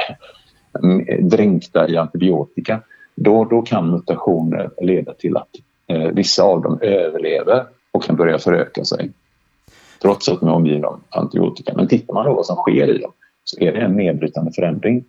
dränkta 1.21 1.89
i 1.89 1.97
antibiotika. 1.97 2.81
Då, 3.15 3.45
då 3.45 3.63
kan 3.63 3.91
mutationer 3.91 4.71
leda 4.81 5.15
till 5.15 5.37
att 5.37 5.49
eh, 5.87 6.09
vissa 6.09 6.43
av 6.43 6.63
dem 6.63 6.79
överlever 6.83 7.67
och 7.93 8.03
kan 8.03 8.17
börja 8.17 8.39
föröka 8.39 8.85
sig 8.85 9.13
trots 10.03 10.29
att 10.29 10.41
de 10.41 10.49
är 10.49 10.53
omgivna 10.53 10.89
av 10.89 11.01
antibiotika. 11.09 11.73
Men 11.77 11.89
tittar 11.89 12.15
man 12.15 12.27
då 12.27 12.35
vad 12.35 12.47
som 12.47 12.57
sker 12.57 12.97
i 12.97 12.99
dem 12.99 13.13
så 13.45 13.61
är 13.61 13.73
det 13.73 13.81
en 13.81 13.97
nedbrytande 13.97 14.53
förändring 14.53 15.05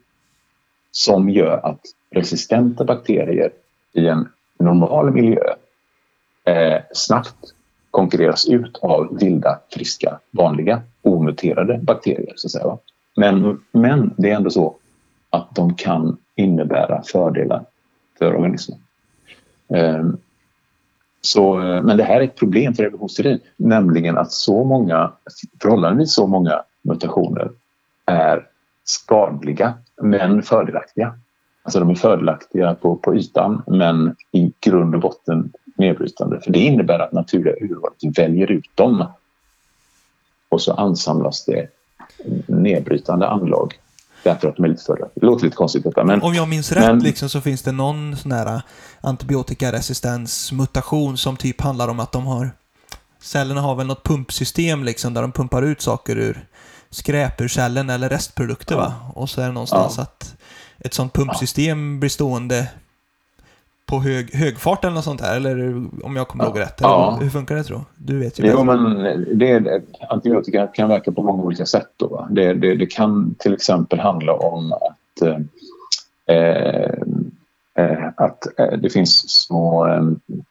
som 0.92 1.30
gör 1.30 1.66
att 1.66 1.82
resistenta 2.10 2.84
bakterier 2.84 3.52
i 3.94 4.08
en 4.08 4.28
normal 4.60 5.12
miljö 5.12 5.44
eh, 6.44 6.82
snabbt 6.94 7.54
konkurreras 7.92 8.48
ut 8.48 8.78
av 8.82 9.18
vilda, 9.20 9.60
friska, 9.70 10.20
vanliga, 10.32 10.82
omuterade 11.02 11.78
bakterier. 11.78 12.34
Så 12.36 12.48
att 12.48 12.52
säga. 12.52 12.78
Men, 13.16 13.64
men 13.72 14.14
det 14.18 14.32
är 14.32 14.36
ändå 14.36 14.50
så 14.50 14.76
att 15.30 15.56
de 15.56 15.76
kan 15.76 16.18
innebära 16.36 17.04
fördelar 17.04 17.66
för 18.18 18.36
organismen. 18.36 18.80
Ehm, 19.70 20.18
så, 21.22 21.60
eh, 21.60 21.82
men 21.82 21.98
det 21.98 22.04
här 22.04 22.22
är 22.22 22.22
ett 22.22 22.36
problem 22.36 22.74
för 22.74 22.84
evolutionsteorin, 22.84 23.40
nämligen 23.58 24.18
att 24.18 24.32
så 24.32 24.64
många, 24.64 25.12
förhållandevis 25.62 26.14
så 26.14 26.28
många 26.28 26.64
mutationer 26.82 27.52
är 28.06 28.48
skadliga 28.84 29.74
men 30.02 30.44
fördelaktiga. 30.44 31.20
Alltså 31.64 31.80
de 31.80 31.90
är 31.90 31.96
fördelaktiga 31.96 32.76
på, 32.76 32.96
på 32.96 33.16
ytan 33.16 33.64
men 33.68 34.16
i 34.32 34.54
grund 34.60 34.96
och 34.96 35.02
botten 35.02 35.52
nedbrytande. 35.78 36.42
För 36.42 36.52
det 36.52 36.60
innebär 36.60 37.00
att 37.00 37.12
naturliga 37.12 37.56
urvalet 37.62 38.18
väljer 38.18 38.52
ut 38.52 38.70
dem 38.76 39.06
och 40.50 40.62
så 40.62 40.74
ansamlas 40.74 41.46
det 41.46 41.68
nedbrytande 42.48 43.28
anlag 43.28 43.74
därför 44.26 44.48
att 44.48 44.56
de 44.56 44.66
är 44.66 44.70
lite 44.70 44.84
fördelaktiga. 44.84 45.22
Det 45.22 45.26
låter 45.26 45.46
lite 45.46 45.58
konstigt 45.58 45.84
detta 45.84 46.04
men... 46.04 46.22
Om 46.22 46.34
jag 46.34 46.48
minns 46.48 46.72
rätt 46.72 46.84
men, 46.84 47.00
liksom, 47.00 47.30
så 47.30 47.42
finns 47.42 47.62
det 47.62 47.72
någon 47.72 48.18
sån 48.18 48.32
här 48.32 48.62
antibiotikaresistensmutation 49.02 51.18
som 51.18 51.38
typ 51.38 51.62
handlar 51.62 51.88
om 51.88 52.00
att 52.00 52.12
de 52.12 52.26
har 52.26 52.52
cellerna 53.22 53.62
har 53.62 53.76
väl 53.76 53.88
något 53.88 54.04
pumpsystem 54.04 54.84
liksom 54.84 55.14
där 55.14 55.22
de 55.22 55.32
pumpar 55.32 55.62
ut 55.62 55.82
saker 55.82 56.18
ur 56.18 56.48
skräp 56.90 57.42
ur 57.42 57.48
cellen 57.48 57.90
eller 57.90 58.10
restprodukter 58.10 58.76
ja. 58.76 58.82
va? 58.82 58.94
Och 59.16 59.30
så 59.30 59.42
är 59.42 59.46
det 59.46 59.52
någonstans 59.52 59.94
ja. 59.98 60.04
att 60.04 60.36
ett 60.80 60.94
sånt 60.94 61.14
pumpsystem 61.14 62.00
blir 62.00 62.10
stående 62.10 62.68
på 63.86 64.00
hög, 64.00 64.34
hög 64.34 64.60
fart 64.60 64.84
eller 64.84 64.96
något 64.96 65.04
sånt 65.04 65.22
här, 65.22 65.36
eller 65.36 65.76
om 66.04 66.16
jag 66.16 66.28
kommer 66.28 66.44
ja. 66.44 66.50
ihåg 66.50 66.60
rätt. 66.60 66.78
Ja. 66.82 67.18
Hur 67.22 67.30
funkar 67.30 67.56
det 67.56 67.64
tror 67.64 67.82
du? 67.96 68.20
Vet 68.20 68.40
ju 68.40 68.48
Jo, 68.48 68.64
men 68.64 69.04
det, 69.40 69.82
antibiotika 70.10 70.68
kan 70.68 70.90
verka 70.90 71.12
på 71.12 71.24
många 71.24 71.44
olika 71.44 71.66
sätt. 71.66 71.90
Då, 71.98 72.28
det, 72.30 72.54
det, 72.54 72.76
det, 72.76 72.86
kan 72.86 73.36
till 73.40 73.54
exempel 73.54 74.00
handla 74.00 74.34
om 74.34 74.74
att, 74.74 75.22
eh, 75.22 76.36
eh, 76.36 78.10
att 78.18 78.60
eh, 78.60 78.78
det 78.78 78.90
finns 78.90 79.30
små 79.30 79.88
eh, 79.88 80.04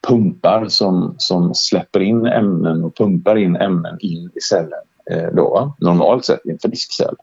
pumpar 0.07 0.67
som, 0.67 1.15
som 1.17 1.55
släpper 1.55 1.99
in 1.99 2.25
ämnen 2.25 2.83
och 2.83 2.97
pumpar 2.97 3.35
in 3.35 3.55
ämnen 3.55 3.97
in 3.99 4.31
i 4.35 4.41
cellen. 4.41 4.83
Eh, 5.11 5.27
då, 5.33 5.75
normalt 5.79 6.25
sett 6.25 6.45
i 6.45 6.51
en 6.51 6.59
fiskcell. 6.59 7.15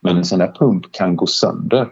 Men 0.00 0.16
en 0.16 0.24
sån 0.24 0.38
där 0.38 0.52
pump 0.58 0.92
kan 0.92 1.16
gå 1.16 1.26
sönder 1.26 1.88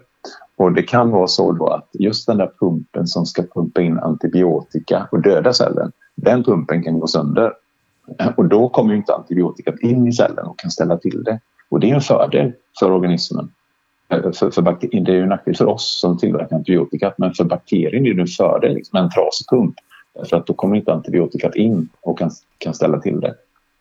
och 0.58 0.72
det 0.72 0.82
kan 0.82 1.10
vara 1.10 1.26
så 1.26 1.52
då 1.52 1.66
att 1.66 1.88
just 1.92 2.26
den 2.26 2.36
där 2.36 2.50
pumpen 2.60 3.06
som 3.06 3.26
ska 3.26 3.42
pumpa 3.42 3.82
in 3.82 3.98
antibiotika 3.98 5.08
och 5.12 5.22
döda 5.22 5.52
cellen, 5.52 5.92
den 6.14 6.44
pumpen 6.44 6.82
kan 6.82 7.00
gå 7.00 7.06
sönder. 7.06 7.52
Och 8.36 8.44
då 8.44 8.68
kommer 8.68 8.94
inte 8.94 9.14
antibiotikat 9.14 9.80
in 9.80 10.06
i 10.06 10.12
cellen 10.12 10.46
och 10.46 10.58
kan 10.58 10.70
ställa 10.70 10.96
till 10.96 11.24
det. 11.24 11.40
Och 11.68 11.80
det 11.80 11.90
är 11.90 11.94
en 11.94 12.00
fördel 12.00 12.52
för 12.80 12.90
organismen. 12.90 13.50
För, 14.08 14.50
för 14.50 14.62
det 14.80 15.10
är 15.10 15.14
ju 15.14 15.22
en 15.22 15.28
nackdel 15.28 15.56
för 15.56 15.66
oss 15.66 16.00
som 16.00 16.18
tillverkar 16.18 16.56
antibiotika 16.56 17.14
men 17.18 17.34
för 17.34 17.44
bakterien 17.44 18.06
är 18.06 18.14
det 18.14 18.20
en 18.20 18.26
fördel, 18.26 18.74
liksom 18.74 18.98
en 18.98 19.10
trasig 19.10 19.46
pump. 19.50 19.74
För 20.28 20.36
att 20.36 20.46
då 20.46 20.54
kommer 20.54 20.76
inte 20.76 20.92
antibiotikat 20.92 21.56
in 21.56 21.88
och 22.00 22.18
kan, 22.18 22.30
kan 22.58 22.74
ställa 22.74 23.00
till 23.00 23.20
det. 23.20 23.34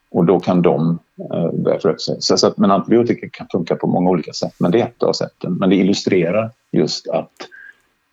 Och 0.09 0.25
då 0.25 0.39
kan 0.39 0.61
de 0.61 0.99
eh, 1.33 1.51
börja 1.51 1.79
föröka 1.79 1.99
sig. 1.99 2.15
Så, 2.19 2.37
så 2.37 2.47
att, 2.47 2.57
men 2.57 2.71
antibiotika 2.71 3.29
kan 3.29 3.47
funka 3.51 3.75
på 3.75 3.87
många 3.87 4.09
olika 4.09 4.33
sätt, 4.33 4.53
men 4.57 4.71
det 4.71 4.81
är 4.81 4.85
ett 4.85 5.03
av 5.03 5.13
sätten. 5.13 5.53
Men 5.53 5.69
det 5.69 5.75
illustrerar 5.75 6.51
just 6.71 7.07
att 7.07 7.31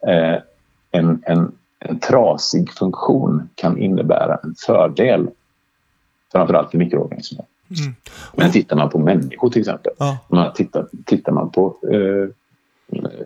eh, 0.07 0.43
en, 0.91 1.23
en, 1.27 1.53
en 1.79 1.99
trasig 1.99 2.71
funktion 2.73 3.49
kan 3.55 3.79
innebära 3.79 4.39
en 4.43 4.55
fördel, 4.67 5.29
framförallt 6.33 6.71
för 6.71 6.79
mikroorganismer. 6.79 7.45
Mm. 7.81 7.95
Men 8.35 8.53
tittar 8.53 8.77
man 8.77 8.91
på 8.91 8.99
människor 8.99 9.51
till 9.51 9.61
exempel, 9.61 9.93
ja. 9.99 10.19
man 10.29 10.53
tittar, 10.53 10.87
tittar 11.05 11.33
man 11.33 11.51
på 11.51 11.77
eh, 11.93 12.29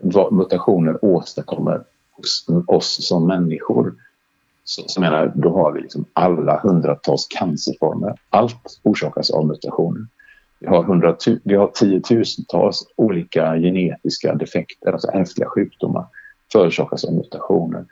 vad 0.01 0.33
mutationer 0.33 1.05
åstadkommer 1.05 1.83
hos 2.11 2.45
oss 2.67 3.07
som 3.07 3.27
människor 3.27 3.93
så, 4.69 4.83
så 4.87 5.01
menar, 5.01 5.31
då 5.35 5.49
har 5.49 5.71
vi 5.71 5.81
liksom 5.81 6.05
alla 6.13 6.59
hundratals 6.59 7.27
cancerformer. 7.27 8.15
Allt 8.29 8.79
orsakas 8.83 9.29
av 9.31 9.45
mutationer. 9.47 10.07
Vi 10.59 10.67
har, 10.67 11.17
vi 11.43 11.55
har 11.55 11.67
tiotusentals 11.67 12.87
olika 12.95 13.55
genetiska 13.55 14.35
defekter, 14.35 14.91
alltså 14.91 15.07
ärftliga 15.07 15.47
sjukdomar 15.49 16.05
förorsakas 16.51 17.03
av 17.03 17.13
mutationer. 17.13 17.85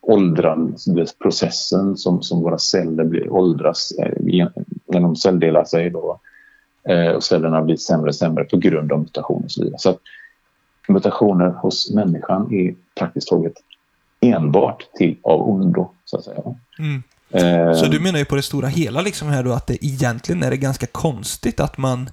Åldrandeprocessen 0.00 1.96
som, 1.96 2.22
som 2.22 2.42
våra 2.42 2.58
celler 2.58 3.04
blir, 3.04 3.32
åldras 3.32 3.92
eh, 3.98 4.12
när 4.20 4.52
genom 4.92 5.16
celldelar 5.16 5.64
sig 5.64 5.90
då, 5.90 6.20
eh, 6.88 7.10
och 7.10 7.24
cellerna 7.24 7.62
blir 7.62 7.76
sämre 7.76 8.08
och 8.08 8.14
sämre 8.14 8.44
på 8.44 8.56
grund 8.56 8.92
av 8.92 8.98
mutationer 8.98 9.44
och 9.44 9.50
så 9.50 9.62
vidare. 9.62 9.78
Så 9.78 9.90
att 9.90 10.00
mutationer 10.88 11.48
hos 11.48 11.94
människan 11.94 12.54
är 12.54 12.74
praktiskt 12.98 13.28
taget 13.28 13.54
enbart 14.20 14.84
till 14.94 15.16
av 15.22 15.50
ondo, 15.50 15.90
så 16.10 16.16
att 16.16 16.24
säga. 16.24 16.42
Mm. 16.78 17.02
Eh, 17.30 17.74
så 17.74 17.86
du 17.86 18.00
menar 18.00 18.18
ju 18.18 18.24
på 18.24 18.36
det 18.36 18.42
stora 18.42 18.68
hela 18.68 19.00
liksom 19.00 19.28
här 19.28 19.42
då 19.42 19.52
att 19.52 19.66
det 19.66 19.84
egentligen 19.84 20.42
är 20.42 20.50
det 20.50 20.56
ganska 20.56 20.86
konstigt 20.86 21.60
att 21.60 21.78
man 21.78 22.10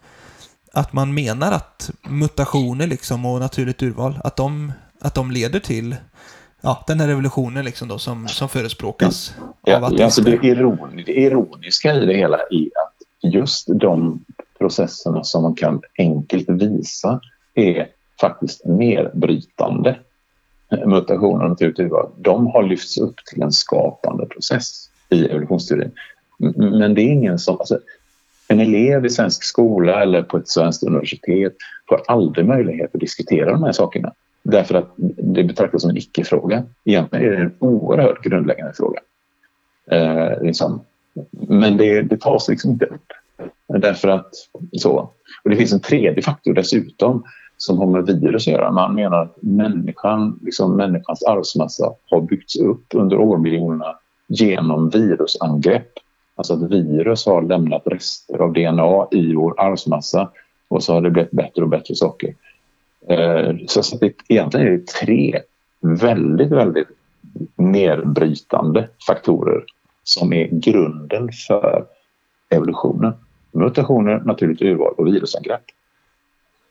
att 0.73 0.93
man 0.93 1.13
menar 1.13 1.51
att 1.51 1.91
mutationer 2.09 2.87
liksom 2.87 3.25
och 3.25 3.39
naturligt 3.39 3.83
urval, 3.83 4.19
att 4.23 4.35
de, 4.35 4.73
att 4.99 5.15
de 5.15 5.31
leder 5.31 5.59
till 5.59 5.95
ja, 6.61 6.83
den 6.87 6.99
här 6.99 7.07
revolutionen 7.07 7.65
liksom 7.65 7.87
då 7.87 7.97
som, 7.97 8.27
som 8.27 8.49
förespråkas. 8.49 9.35
Ja, 9.63 9.77
av 9.77 9.83
alltså 9.83 10.21
det, 10.21 10.43
iron, 10.43 11.03
det 11.05 11.11
ironiska 11.11 11.93
i 11.93 12.05
det 12.05 12.17
hela 12.17 12.37
är 12.37 12.65
att 12.65 13.33
just 13.33 13.67
de 13.67 14.25
processerna 14.57 15.23
som 15.23 15.43
man 15.43 15.55
kan 15.55 15.81
enkelt 15.97 16.49
visa 16.49 17.21
är 17.53 17.87
faktiskt 18.21 18.65
nedbrytande 18.65 19.99
mutationer 20.85 21.47
naturligtvis, 21.47 21.89
typ, 21.89 21.93
typ, 21.93 22.25
de 22.25 22.47
har 22.47 22.63
lyfts 22.63 22.97
upp 22.97 23.15
till 23.25 23.41
en 23.41 23.51
skapande 23.51 24.25
process 24.25 24.89
i 25.09 25.25
evolutionsteorin. 25.25 25.91
Men 26.55 26.93
det 26.93 27.01
är 27.01 27.09
ingen 27.11 27.39
som... 27.39 27.59
Alltså, 27.59 27.79
en 28.47 28.59
elev 28.59 29.05
i 29.05 29.09
svensk 29.09 29.43
skola 29.43 30.01
eller 30.01 30.21
på 30.21 30.37
ett 30.37 30.49
svenskt 30.49 30.83
universitet 30.83 31.55
får 31.89 32.01
aldrig 32.07 32.45
möjlighet 32.45 32.95
att 32.95 33.01
diskutera 33.01 33.51
de 33.51 33.63
här 33.63 33.71
sakerna. 33.71 34.13
Därför 34.43 34.75
att 34.75 34.93
det 35.17 35.43
betraktas 35.43 35.81
som 35.81 35.89
en 35.89 35.97
icke-fråga. 35.97 36.63
Egentligen 36.83 37.25
är 37.25 37.31
det 37.31 37.37
en 37.37 37.55
oerhört 37.59 38.23
grundläggande 38.23 38.73
fråga. 38.73 38.99
Eh, 39.91 40.43
liksom. 40.43 40.81
Men 41.31 41.77
det, 41.77 42.01
det 42.01 42.21
tas 42.21 42.49
liksom 42.49 42.71
inte 42.71 42.85
upp. 42.85 43.11
Därför 43.67 44.07
att 44.07 44.29
så. 44.77 45.11
Och 45.43 45.49
det 45.49 45.55
finns 45.55 45.73
en 45.73 45.79
tredje 45.79 46.21
faktor 46.21 46.53
dessutom 46.53 47.23
som 47.57 47.77
har 47.77 47.85
med 47.85 48.05
virus 48.05 48.47
att 48.47 48.53
göra. 48.53 48.71
Man 48.71 48.95
menar 48.95 49.21
att 49.21 49.37
människan, 49.41 50.39
liksom 50.43 50.75
människans 50.75 51.23
arvsmassa 51.23 51.93
har 52.09 52.21
byggts 52.21 52.55
upp 52.55 52.85
under 52.93 53.17
årmiljonerna 53.17 53.95
genom 54.27 54.89
virusangrepp. 54.89 55.91
Alltså 56.35 56.53
att 56.53 56.71
virus 56.71 57.25
har 57.25 57.41
lämnat 57.41 57.81
rester 57.85 58.41
av 58.41 58.53
DNA 58.53 59.07
i 59.11 59.33
vår 59.33 59.61
arvsmassa 59.61 60.29
och 60.67 60.83
så 60.83 60.93
har 60.93 61.01
det 61.01 61.09
blivit 61.09 61.31
bättre 61.31 61.61
och 61.61 61.69
bättre 61.69 61.95
saker. 61.95 62.35
Eh, 63.07 63.55
så 63.67 63.97
det, 63.97 64.13
egentligen 64.27 64.67
är 64.67 64.71
det 64.71 64.87
tre 64.87 65.41
väldigt, 65.81 66.51
väldigt 66.51 66.87
nedbrytande 67.55 68.89
faktorer 69.07 69.63
som 70.03 70.33
är 70.33 70.47
grunden 70.51 71.29
för 71.47 71.85
evolutionen. 72.49 73.13
Mutationer, 73.51 74.21
naturligt 74.25 74.61
urval 74.61 74.93
och 74.97 75.07
virusangrepp. 75.07 75.63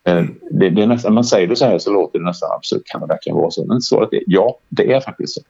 Eh, 0.05 0.25
det, 0.51 0.71
det 0.71 0.83
är 0.83 0.87
nästan, 0.87 1.15
man 1.15 1.25
säger 1.25 1.49
det 1.49 1.57
så 1.57 1.65
här 1.65 1.79
så 1.79 1.93
låter 1.93 2.19
det 2.19 2.25
nästan 2.25 2.51
absolut 2.53 2.87
Kan 2.87 3.01
det 3.01 3.07
verkligen 3.07 3.37
vara 3.37 3.51
så? 3.51 3.65
Men 3.65 3.81
svaret 3.81 4.13
är 4.13 4.23
ja, 4.27 4.59
det 4.69 4.93
är 4.93 5.01
faktiskt 5.01 5.35
så. 5.35 5.41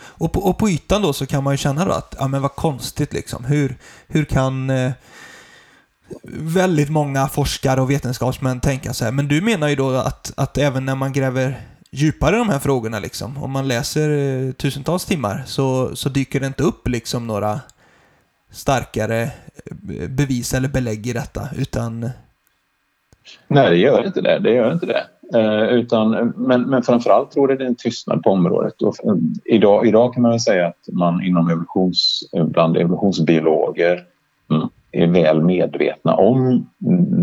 Och 0.00 0.32
på, 0.32 0.40
och 0.40 0.58
på 0.58 0.68
ytan 0.68 1.02
då 1.02 1.12
så 1.12 1.26
kan 1.26 1.44
man 1.44 1.54
ju 1.54 1.58
känna 1.58 1.84
då 1.84 1.92
att, 1.92 2.16
ja 2.18 2.28
men 2.28 2.42
vad 2.42 2.54
konstigt 2.54 3.12
liksom. 3.12 3.44
Hur, 3.44 3.76
hur 4.06 4.24
kan 4.24 4.70
eh, 4.70 4.92
väldigt 6.32 6.90
många 6.90 7.28
forskare 7.28 7.80
och 7.80 7.90
vetenskapsmän 7.90 8.60
tänka 8.60 8.92
så 8.92 9.04
här. 9.04 9.12
Men 9.12 9.28
du 9.28 9.40
menar 9.40 9.68
ju 9.68 9.76
då 9.76 9.90
att, 9.90 10.32
att 10.36 10.58
även 10.58 10.84
när 10.84 10.94
man 10.94 11.12
gräver 11.12 11.60
djupare 11.90 12.36
i 12.36 12.38
de 12.38 12.48
här 12.48 12.58
frågorna 12.58 12.98
liksom, 12.98 13.42
om 13.42 13.50
man 13.50 13.68
läser 13.68 14.10
eh, 14.10 14.52
tusentals 14.52 15.04
timmar 15.04 15.42
så, 15.46 15.96
så 15.96 16.08
dyker 16.08 16.40
det 16.40 16.46
inte 16.46 16.62
upp 16.62 16.88
liksom 16.88 17.26
några 17.26 17.60
starkare 18.50 19.22
eh, 19.22 20.08
bevis 20.08 20.54
eller 20.54 20.68
belägg 20.68 21.06
i 21.06 21.12
detta, 21.12 21.48
utan... 21.56 22.10
Nej, 23.48 23.70
det 23.70 23.76
gör 23.76 24.06
inte 24.06 24.20
det. 24.20 24.38
Det 24.38 24.50
gör 24.50 24.72
inte 24.72 24.86
det. 24.86 25.04
Eh, 25.34 25.68
utan, 25.68 26.32
men, 26.36 26.62
men 26.62 26.82
framförallt 26.82 27.30
tror 27.30 27.50
jag 27.50 27.58
det 27.58 27.64
är 27.64 27.68
en 27.68 27.74
tystnad 27.74 28.22
på 28.22 28.30
området. 28.30 28.82
Och, 28.82 29.04
eh, 29.04 29.16
idag, 29.44 29.86
idag 29.86 30.14
kan 30.14 30.22
man 30.22 30.30
väl 30.30 30.40
säga 30.40 30.66
att 30.66 30.88
man 30.92 31.22
inom 31.22 31.48
evolutions, 31.48 32.30
bland 32.32 32.76
evolutionsbiologer 32.76 34.04
mm, 34.50 34.68
är 34.92 35.06
väl 35.06 35.42
medvetna 35.42 36.14
om 36.14 36.66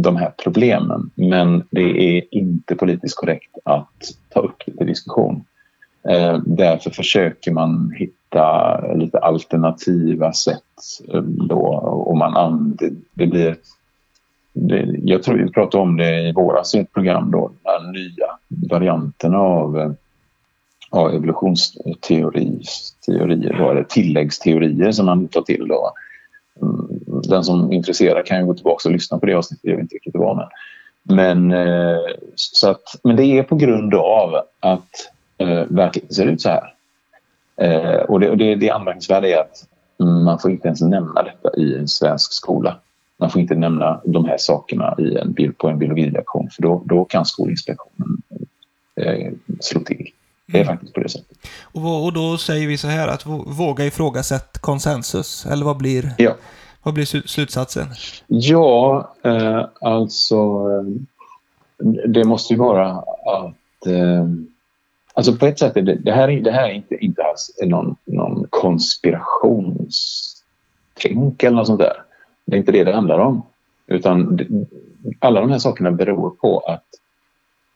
de 0.04 0.16
här 0.16 0.32
problemen. 0.44 1.12
Men 1.16 1.64
det 1.70 2.18
är 2.18 2.24
inte 2.32 2.76
politiskt 2.76 3.18
korrekt 3.18 3.58
att 3.66 3.94
ta 4.30 4.40
upp 4.40 4.64
det 4.66 4.78
till 4.78 4.88
diskussion. 4.88 5.44
Eh, 6.10 6.38
därför 6.46 6.90
försöker 6.90 7.52
man 7.52 7.94
hitta 7.96 8.80
lite 8.96 9.20
alternativa 9.20 10.34
sätt 10.34 10.62
eh, 11.14 11.22
då 11.22 11.62
och 12.08 12.18
man 12.18 12.76
det, 12.80 12.90
det 13.14 13.28
blir 13.28 13.56
det, 14.56 15.00
jag 15.04 15.24
tror 15.24 15.38
vi 15.38 15.52
pratade 15.52 15.84
om 15.84 15.98
det 15.98 16.22
i 16.22 16.32
våras 16.32 16.76
i 16.76 16.80
ett 16.80 16.94
program 16.94 17.32
då, 17.32 17.52
de 17.64 17.70
här 17.70 17.92
nya 17.92 18.28
varianterna 18.70 19.38
av, 19.38 19.80
eh, 19.80 19.92
av 20.90 21.14
evolutionsteorier, 21.14 23.60
var 23.60 23.76
det 23.76 23.90
tilläggsteorier 23.90 24.92
som 24.92 25.06
man 25.06 25.28
tar 25.28 25.42
till 25.42 25.68
då. 25.68 25.92
Mm, 26.62 26.88
den 27.30 27.44
som 27.44 27.72
är 27.72 27.74
intresserad 27.74 28.26
kan 28.26 28.40
ju 28.40 28.46
gå 28.46 28.54
tillbaka 28.54 28.90
och 28.90 28.94
lyssna 28.94 29.20
på 29.20 29.26
det 29.26 29.34
avsnittet, 29.34 29.66
jag 29.66 29.76
vet 29.76 29.82
inte 29.82 29.96
riktigt 29.96 30.16
vad 30.16 30.38
men 30.38 30.48
men, 31.10 31.52
eh, 31.52 31.98
så 32.36 32.70
att, 32.70 32.96
men 33.04 33.16
det 33.16 33.24
är 33.24 33.44
på 33.44 33.56
grund 33.56 33.94
av 33.94 34.36
att 34.60 34.90
eh, 35.38 35.64
verkligheten 35.68 36.16
ser 36.16 36.26
ut 36.26 36.42
så 36.42 36.50
här. 36.50 36.74
Eh, 37.58 38.00
och 38.00 38.20
det, 38.20 38.30
och 38.30 38.38
det, 38.38 38.56
det 38.56 38.70
anmärkningsvärda 38.70 39.28
är 39.28 39.38
att 39.38 39.68
man 39.98 40.40
får 40.40 40.52
inte 40.52 40.68
ens 40.68 40.82
nämna 40.82 41.24
detta 41.24 41.58
i 41.58 41.78
en 41.78 41.88
svensk 41.88 42.34
skola. 42.34 42.78
Man 43.18 43.30
får 43.30 43.42
inte 43.42 43.56
nämna 43.56 44.02
de 44.06 44.26
här 44.26 44.38
sakerna 44.38 44.96
i 44.98 45.18
en 45.18 45.54
på 45.58 45.70
en 45.70 45.80
biologilektion 45.80 46.50
för 46.50 46.64
då, 46.64 46.84
då 46.86 47.06
kan 47.06 47.26
Skolinspektionen 47.26 48.22
eh, 48.96 49.32
slå 49.60 49.80
till. 49.80 50.10
Det 50.46 50.58
är 50.58 50.64
mm. 50.64 50.74
faktiskt 50.74 50.94
på 50.94 51.00
det 51.00 51.10
sättet. 51.10 51.38
Och, 51.62 52.06
och 52.06 52.14
då 52.14 52.38
säger 52.38 52.68
vi 52.68 52.78
så 52.78 52.88
här 52.88 53.08
att 53.08 53.26
våga 53.46 53.86
ifrågasätta 53.86 54.60
konsensus, 54.60 55.46
eller 55.46 55.66
vad 55.66 55.78
blir, 55.78 56.14
ja. 56.18 56.36
vad 56.84 56.94
blir 56.94 57.28
slutsatsen? 57.28 57.88
Ja, 58.28 59.14
eh, 59.24 59.66
alltså 59.82 60.36
eh, 60.36 60.84
det 62.08 62.24
måste 62.24 62.54
ju 62.54 62.60
vara 62.60 62.92
att 63.26 63.88
eh, 63.88 64.26
Alltså 65.18 65.36
på 65.36 65.46
ett 65.46 65.60
sätt 65.60 65.78
är 65.78 65.82
det, 65.82 65.96
det 65.96 66.12
här, 66.12 66.28
det 66.28 66.52
här 66.52 66.70
är 66.70 66.74
inte, 66.74 66.96
inte 66.96 67.24
alls 67.24 67.52
någon, 67.64 67.96
någon 68.06 68.48
konspirationstänk 68.50 71.44
eller 71.44 71.56
något 71.56 71.68
sånt 71.68 71.80
där. 71.80 72.05
Det 72.46 72.56
är 72.56 72.60
inte 72.60 72.72
det 72.72 72.84
det 72.84 72.94
handlar 72.94 73.20
om. 73.20 73.42
Utan 73.88 74.40
alla 75.20 75.42
de 75.42 75.52
här 75.52 75.60
sakerna 75.60 75.92
beror 75.92 76.30
på 76.30 76.60
att 76.60 76.86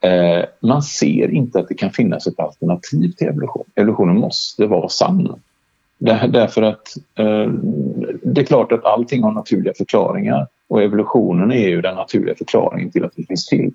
eh, 0.01 0.45
man 0.59 0.81
ser 0.81 1.31
inte 1.31 1.59
att 1.59 1.67
det 1.67 1.75
kan 1.75 1.91
finnas 1.91 2.27
ett 2.27 2.39
alternativ 2.39 3.11
till 3.11 3.27
evolution. 3.27 3.65
Evolutionen 3.75 4.19
måste 4.19 4.65
vara 4.65 4.89
sann. 4.89 5.41
Där, 5.97 6.27
därför 6.27 6.61
att 6.61 6.97
eh, 7.15 7.51
det 8.23 8.41
är 8.41 8.45
klart 8.45 8.71
att 8.71 8.85
allting 8.85 9.23
har 9.23 9.31
naturliga 9.31 9.73
förklaringar 9.77 10.47
och 10.67 10.81
evolutionen 10.81 11.51
är 11.51 11.69
ju 11.69 11.81
den 11.81 11.95
naturliga 11.95 12.35
förklaringen 12.35 12.91
till 12.91 13.05
att 13.05 13.13
vi 13.15 13.25
finns 13.25 13.45
till. 13.45 13.73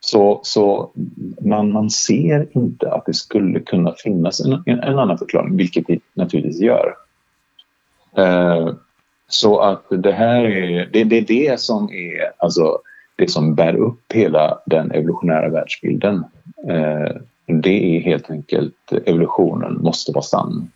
Så, 0.00 0.40
så 0.42 0.90
man, 1.40 1.72
man 1.72 1.90
ser 1.90 2.46
inte 2.52 2.92
att 2.92 3.06
det 3.06 3.14
skulle 3.14 3.60
kunna 3.60 3.92
finnas 3.92 4.40
en, 4.40 4.52
en, 4.66 4.80
en 4.80 4.98
annan 4.98 5.18
förklaring, 5.18 5.56
vilket 5.56 5.86
det 5.86 5.98
naturligtvis 6.14 6.60
gör. 6.60 6.94
Eh, 8.16 8.68
så 9.28 9.60
att 9.60 9.84
det 9.90 10.12
här 10.12 10.44
är 10.44 10.88
det, 10.92 11.04
det, 11.04 11.18
är 11.18 11.22
det 11.22 11.60
som 11.60 11.90
är 11.90 12.32
alltså, 12.38 12.78
det 13.16 13.30
som 13.30 13.54
bär 13.54 13.76
upp 13.76 14.12
hela 14.12 14.58
den 14.66 14.90
evolutionära 14.92 15.48
världsbilden. 15.48 16.24
Eh, 16.68 17.16
det 17.46 17.96
är 17.96 18.00
helt 18.00 18.30
enkelt 18.30 18.92
evolutionen 19.06 19.82
måste 19.82 20.12
vara 20.12 20.22
sann. 20.22 20.70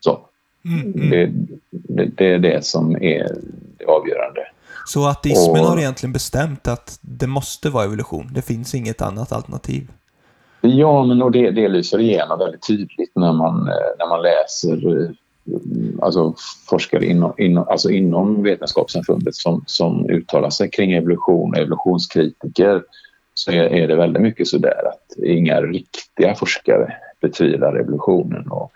Så. 0.00 0.20
Mm, 0.64 0.92
mm. 0.92 1.10
Det, 1.10 1.32
det, 1.70 2.10
det, 2.16 2.34
är 2.34 2.38
det 2.38 2.64
som 2.64 2.96
är 2.96 3.28
det 3.78 3.84
avgörande. 3.84 4.40
Så 4.86 5.08
ateismen 5.08 5.60
och, 5.60 5.66
har 5.66 5.78
egentligen 5.78 6.12
bestämt 6.12 6.68
att 6.68 6.98
det 7.00 7.26
måste 7.26 7.70
vara 7.70 7.84
evolution? 7.84 8.30
Det 8.34 8.42
finns 8.42 8.74
inget 8.74 9.02
annat 9.02 9.32
alternativ? 9.32 9.90
Ja, 10.60 11.04
men 11.04 11.22
och 11.22 11.32
det, 11.32 11.50
det 11.50 11.68
lyser 11.68 11.98
igenom 11.98 12.38
väldigt 12.38 12.66
tydligt 12.66 13.12
när 13.14 13.32
man, 13.32 13.68
eh, 13.68 13.74
när 13.98 14.08
man 14.08 14.22
läser 14.22 15.14
alltså 16.00 16.34
forskare 16.68 17.06
inom, 17.06 17.32
inom, 17.38 17.68
alltså 17.68 17.90
inom 17.90 18.42
vetenskapssamfundet 18.42 19.34
som, 19.34 19.64
som 19.66 20.10
uttalar 20.10 20.50
sig 20.50 20.70
kring 20.70 20.92
evolution 20.92 21.50
och 21.50 21.58
evolutionskritiker 21.58 22.82
så 23.34 23.50
är, 23.50 23.62
är 23.62 23.88
det 23.88 23.96
väldigt 23.96 24.22
mycket 24.22 24.48
så 24.48 24.58
där 24.58 24.88
att 24.88 25.24
inga 25.24 25.60
riktiga 25.60 26.34
forskare 26.34 26.94
betvivlar 27.20 27.80
evolutionen 27.80 28.48
och 28.48 28.72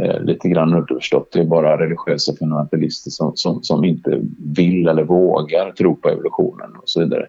eh, 0.00 0.20
lite 0.20 0.48
grann 0.48 0.74
underförstått 0.74 1.32
det 1.32 1.40
är 1.40 1.44
bara 1.44 1.80
religiösa 1.80 2.32
fundamentalister 2.36 3.10
som, 3.10 3.32
som, 3.34 3.62
som 3.62 3.84
inte 3.84 4.20
vill 4.56 4.88
eller 4.88 5.04
vågar 5.04 5.72
tro 5.72 5.96
på 5.96 6.08
evolutionen 6.08 6.70
och 6.76 6.88
så 6.88 7.00
vidare. 7.00 7.26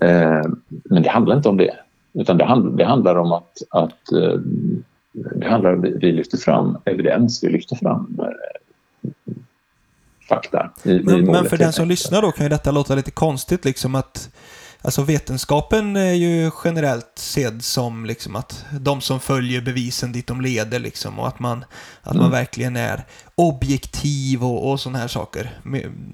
Eh, 0.00 0.42
men 0.84 1.02
det 1.02 1.08
handlar 1.08 1.36
inte 1.36 1.48
om 1.48 1.56
det 1.56 1.76
utan 2.14 2.38
det, 2.38 2.44
hand, 2.44 2.76
det 2.76 2.84
handlar 2.84 3.16
om 3.16 3.32
att, 3.32 3.62
att 3.70 4.12
eh, 4.12 4.40
det 5.12 5.48
handlar 5.48 5.72
om 5.72 5.80
vi 5.82 6.12
lyfter 6.12 6.38
fram 6.38 6.78
evidens, 6.84 7.44
vi 7.44 7.48
lyfter 7.48 7.76
fram 7.76 8.18
eh, 8.20 9.34
fakta. 10.28 10.70
I, 10.82 11.00
men, 11.00 11.16
i 11.16 11.22
men 11.22 11.44
för 11.44 11.56
den 11.56 11.72
som 11.72 11.88
lyssnar 11.88 12.22
då 12.22 12.32
kan 12.32 12.44
ju 12.44 12.50
detta 12.50 12.70
låta 12.70 12.94
lite 12.94 13.10
konstigt 13.10 13.64
liksom 13.64 13.94
att 13.94 14.30
Alltså 14.84 15.02
vetenskapen 15.02 15.96
är 15.96 16.12
ju 16.12 16.50
generellt 16.64 17.12
sedd 17.14 17.62
som 17.64 18.06
liksom 18.06 18.36
att 18.36 18.64
de 18.80 19.00
som 19.00 19.20
följer 19.20 19.60
bevisen 19.60 20.12
dit 20.12 20.26
de 20.26 20.40
leder 20.40 20.78
liksom 20.78 21.18
och 21.18 21.28
att 21.28 21.38
man, 21.38 21.64
att 22.02 22.12
mm. 22.12 22.22
man 22.22 22.30
verkligen 22.30 22.76
är 22.76 23.04
objektiv 23.34 24.44
och, 24.44 24.70
och 24.70 24.80
sådana 24.80 24.98
här 24.98 25.08
saker. 25.08 25.50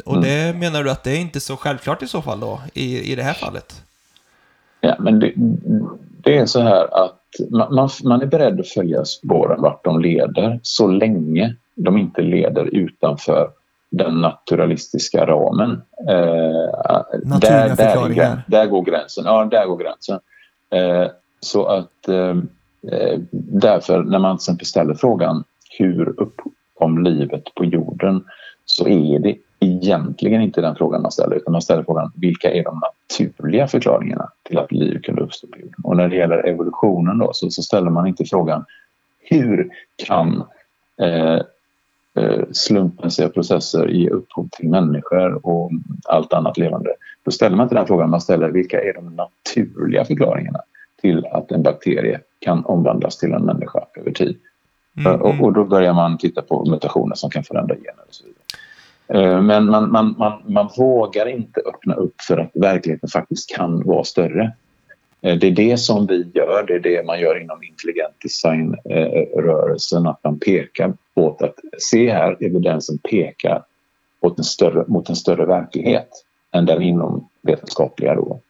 Och 0.05 0.17
mm. 0.17 0.29
det 0.29 0.59
menar 0.59 0.85
du 0.85 0.91
att 0.91 1.05
det 1.05 1.11
är 1.11 1.21
inte 1.21 1.41
så 1.41 1.57
självklart 1.57 2.03
i 2.03 2.09
så 2.09 2.23
fall 2.23 2.41
då, 2.41 2.61
i, 2.75 3.13
i 3.13 3.15
det 3.15 3.23
här 3.23 3.35
fallet? 3.35 3.85
Ja, 4.81 4.97
men 4.99 5.21
det, 5.21 5.33
det 6.23 6.39
är 6.39 6.47
så 6.47 6.61
här 6.61 7.05
att 7.05 7.18
man, 7.51 7.89
man 8.05 8.23
är 8.23 8.27
beredd 8.27 8.61
att 8.61 8.69
följa 8.69 9.05
spåren 9.05 9.63
vart 9.63 9.85
de 9.85 10.01
leder 10.01 10.61
så 10.63 10.87
länge 10.87 11.55
de 11.75 11.99
inte 11.99 12.23
leder 12.23 12.65
utanför 12.65 13.51
den 13.91 14.21
naturalistiska 14.21 15.27
ramen. 15.27 15.71
Eh, 16.09 16.97
där, 17.41 17.77
där, 17.77 18.43
där, 18.47 18.67
går 18.67 18.83
gränsen. 18.83 19.25
Ja, 19.27 19.45
där 19.45 19.67
går 19.67 19.77
gränsen. 19.77 20.21
Eh, 20.71 21.11
så 21.41 21.67
att 21.67 22.09
eh, 22.09 22.37
eh 22.93 23.19
därför 23.33 24.03
när 24.03 24.19
man 24.19 24.35
exempel 24.35 24.67
ställer 24.67 24.95
frågan 24.95 25.45
hur 25.79 26.09
uppkom 26.09 27.05
livet 27.05 27.55
på 27.55 27.65
jorden 27.65 28.25
så 28.65 28.89
är 28.89 29.19
det 29.19 29.37
egentligen 29.61 30.43
inte 30.43 30.61
den 30.61 30.77
frågan 30.77 31.03
man 31.03 31.13
ställer 31.13 31.37
utan 31.37 31.53
man 31.53 31.63
ställer 31.63 31.83
frågan 31.83 32.13
vilka 32.15 32.51
är 32.51 32.65
de 32.65 32.81
naturliga 32.81 33.69
förklaringarna 33.69 34.29
till 34.43 34.59
att 34.59 34.73
liv 34.73 35.01
kunde 35.03 35.23
uppstå 35.23 35.47
på 35.47 35.59
jorden? 35.59 35.81
Och 35.85 35.97
när 35.97 36.09
det 36.09 36.17
gäller 36.17 36.47
evolutionen 36.47 37.19
då 37.19 37.31
så, 37.33 37.51
så 37.51 37.63
ställer 37.63 37.91
man 37.91 38.07
inte 38.07 38.25
frågan 38.25 38.65
hur 39.21 39.71
kan 40.07 40.45
eh, 41.01 41.41
eh 42.15 42.45
slumpmässiga 42.53 43.29
processer 43.29 43.89
ge 43.89 44.09
upphov 44.09 44.49
till 44.53 44.69
människor 44.69 45.47
och 45.47 45.71
allt 46.05 46.33
annat 46.33 46.59
levande. 46.59 46.91
Då 47.25 47.31
ställer 47.31 47.57
man 47.57 47.65
inte 47.65 47.75
den 47.75 47.87
frågan, 47.87 48.11
man 48.11 48.21
ställer 48.21 48.49
vilka 48.49 48.81
är 48.81 48.95
de 48.95 49.17
naturliga 49.17 50.05
förklaringarna 50.05 50.59
till 51.01 51.27
att 51.27 51.53
en 51.53 51.63
bakterie 51.63 52.21
kan 52.39 52.65
omvandlas 52.65 53.19
till 53.19 53.33
en 53.33 53.45
människa 53.45 53.85
över 53.97 54.11
tid. 54.11 54.39
Mm, 54.97 55.21
och, 55.21 55.31
mm. 55.31 55.45
och, 55.45 55.53
då 55.53 55.65
börjar 55.65 55.93
man 55.93 56.19
titta 56.19 56.43
på 56.43 56.65
mutationer 56.65 57.15
som 57.15 57.31
kan 57.31 57.45
förändra 57.45 57.75
gener 57.75 58.05
och 58.09 58.15
så 58.15 58.25
vidare. 58.25 58.38
Eh, 59.15 59.43
men 59.43 59.71
man, 59.71 59.91
man, 59.93 60.15
man, 60.19 60.43
man 60.47 60.71
vågar 60.77 61.27
inte 61.27 61.61
öppna 61.61 61.95
upp 61.95 62.21
för 62.21 62.39
att 62.39 62.51
verkligheten 62.55 63.09
faktiskt 63.09 63.57
kan 63.57 63.83
vara 63.83 64.05
större. 64.05 64.53
Eh, 65.21 65.39
det 65.39 65.47
är 65.47 65.51
det 65.51 65.77
som 65.77 66.07
vi 66.07 66.31
gör, 66.35 66.65
det 66.67 66.75
är 66.75 66.81
det 66.81 67.07
man 67.07 67.21
gör 67.21 67.41
inom 67.43 67.63
intelligent 67.63 68.15
design-rörelsen, 68.23 70.07
att 70.07 70.25
man 70.25 70.39
pekar 70.39 70.93
på 71.15 71.37
att 71.41 71.55
se 71.79 72.13
här, 72.13 72.37
evidensen 72.41 72.99
pekar 72.99 73.63
mot 74.23 74.39
en 74.39 74.45
större, 74.45 74.85
mot 74.89 75.09
en 75.09 75.17
större 75.17 75.47
verklighet 75.47 76.09
än 76.53 76.67
den 76.67 76.83
inom 76.83 77.29
vetenskapliga 77.43 78.15
då. 78.15 78.41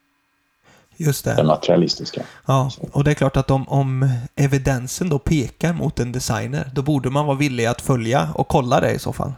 Just 0.97 1.25
det. 1.25 1.35
Den 1.35 1.47
materialistiska. 1.47 2.21
Ja, 2.47 2.71
och 2.91 3.03
det 3.03 3.11
är 3.11 3.15
klart 3.15 3.37
att 3.37 3.51
om, 3.51 3.67
om 3.67 4.09
evidensen 4.35 5.09
då 5.09 5.19
pekar 5.19 5.73
mot 5.73 5.99
en 5.99 6.11
designer, 6.11 6.69
då 6.73 6.81
borde 6.81 7.09
man 7.09 7.25
vara 7.25 7.37
villig 7.37 7.65
att 7.65 7.81
följa 7.81 8.29
och 8.35 8.47
kolla 8.47 8.79
det 8.79 8.91
i 8.91 8.99
så 8.99 9.13
fall. 9.13 9.31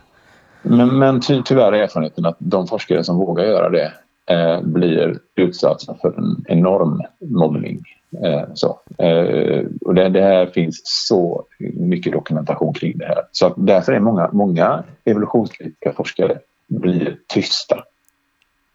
Men, 0.62 1.00
men 1.00 1.22
ty, 1.22 1.42
tyvärr 1.46 1.72
är 1.72 1.84
erfarenheten 1.84 2.26
att 2.26 2.38
de 2.40 2.68
forskare 2.68 3.04
som 3.04 3.18
vågar 3.18 3.46
göra 3.46 3.70
det 3.70 3.94
eh, 4.26 4.62
blir 4.62 5.20
utsatta 5.36 5.96
för 6.02 6.14
en 6.18 6.46
enorm 6.48 7.02
mobbning. 7.20 7.84
Eh, 8.24 8.44
så. 8.54 8.80
Eh, 8.98 9.66
och 9.82 9.96
det, 9.96 10.10
det, 10.10 10.22
här 10.22 10.46
finns 10.46 10.82
så 10.84 11.46
mycket 11.74 12.14
dokumentation 12.14 12.74
kring 12.74 12.98
det 12.98 13.06
här. 13.06 13.24
Så 13.32 13.54
därför 13.58 13.94
är 13.94 14.00
många, 14.00 14.30
många 14.32 14.84
evolutionskritiska 15.06 15.94
forskare 15.94 16.40
blir 16.68 17.18
tysta. 17.28 17.84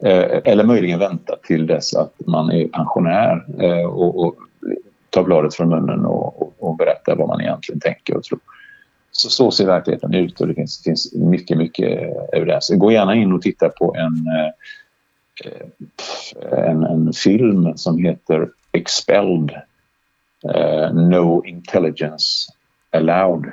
Eh, 0.05 0.41
eller 0.45 0.65
möjligen 0.65 0.99
vänta 0.99 1.37
till 1.37 1.67
dess 1.67 1.97
att 1.97 2.13
man 2.27 2.51
är 2.51 2.69
pensionär 2.69 3.45
eh, 3.61 3.87
och, 3.87 4.27
och 4.27 4.35
tar 5.11 5.23
bladet 5.23 5.55
från 5.55 5.69
munnen 5.69 6.07
och, 6.07 6.43
och, 6.43 6.55
och 6.59 6.77
berättar 6.77 7.17
vad 7.17 7.29
man 7.29 7.41
egentligen 7.41 7.81
tänker 7.81 8.17
och 8.17 8.23
tror. 8.23 8.41
Så, 9.17 9.31
så 9.31 9.51
ser 9.51 9.67
verkligheten 9.67 10.15
ut 10.15 10.41
och 10.41 10.49
det 10.49 10.55
finns, 10.55 10.83
finns 10.83 11.15
mycket, 11.15 11.59
mycket 11.59 12.13
evidens. 12.33 12.71
Gå 12.75 12.93
gärna 12.93 13.15
in 13.15 13.33
och 13.33 13.43
titta 13.43 13.69
på 13.69 13.97
en, 13.97 14.27
eh, 14.27 14.51
en, 16.71 16.83
en 16.83 17.13
film 17.13 17.77
som 17.77 17.99
heter 17.99 18.49
Expelled 18.73 19.51
uh, 20.57 20.95
No 20.95 21.45
Intelligence 21.47 22.53
Allowed 22.91 23.47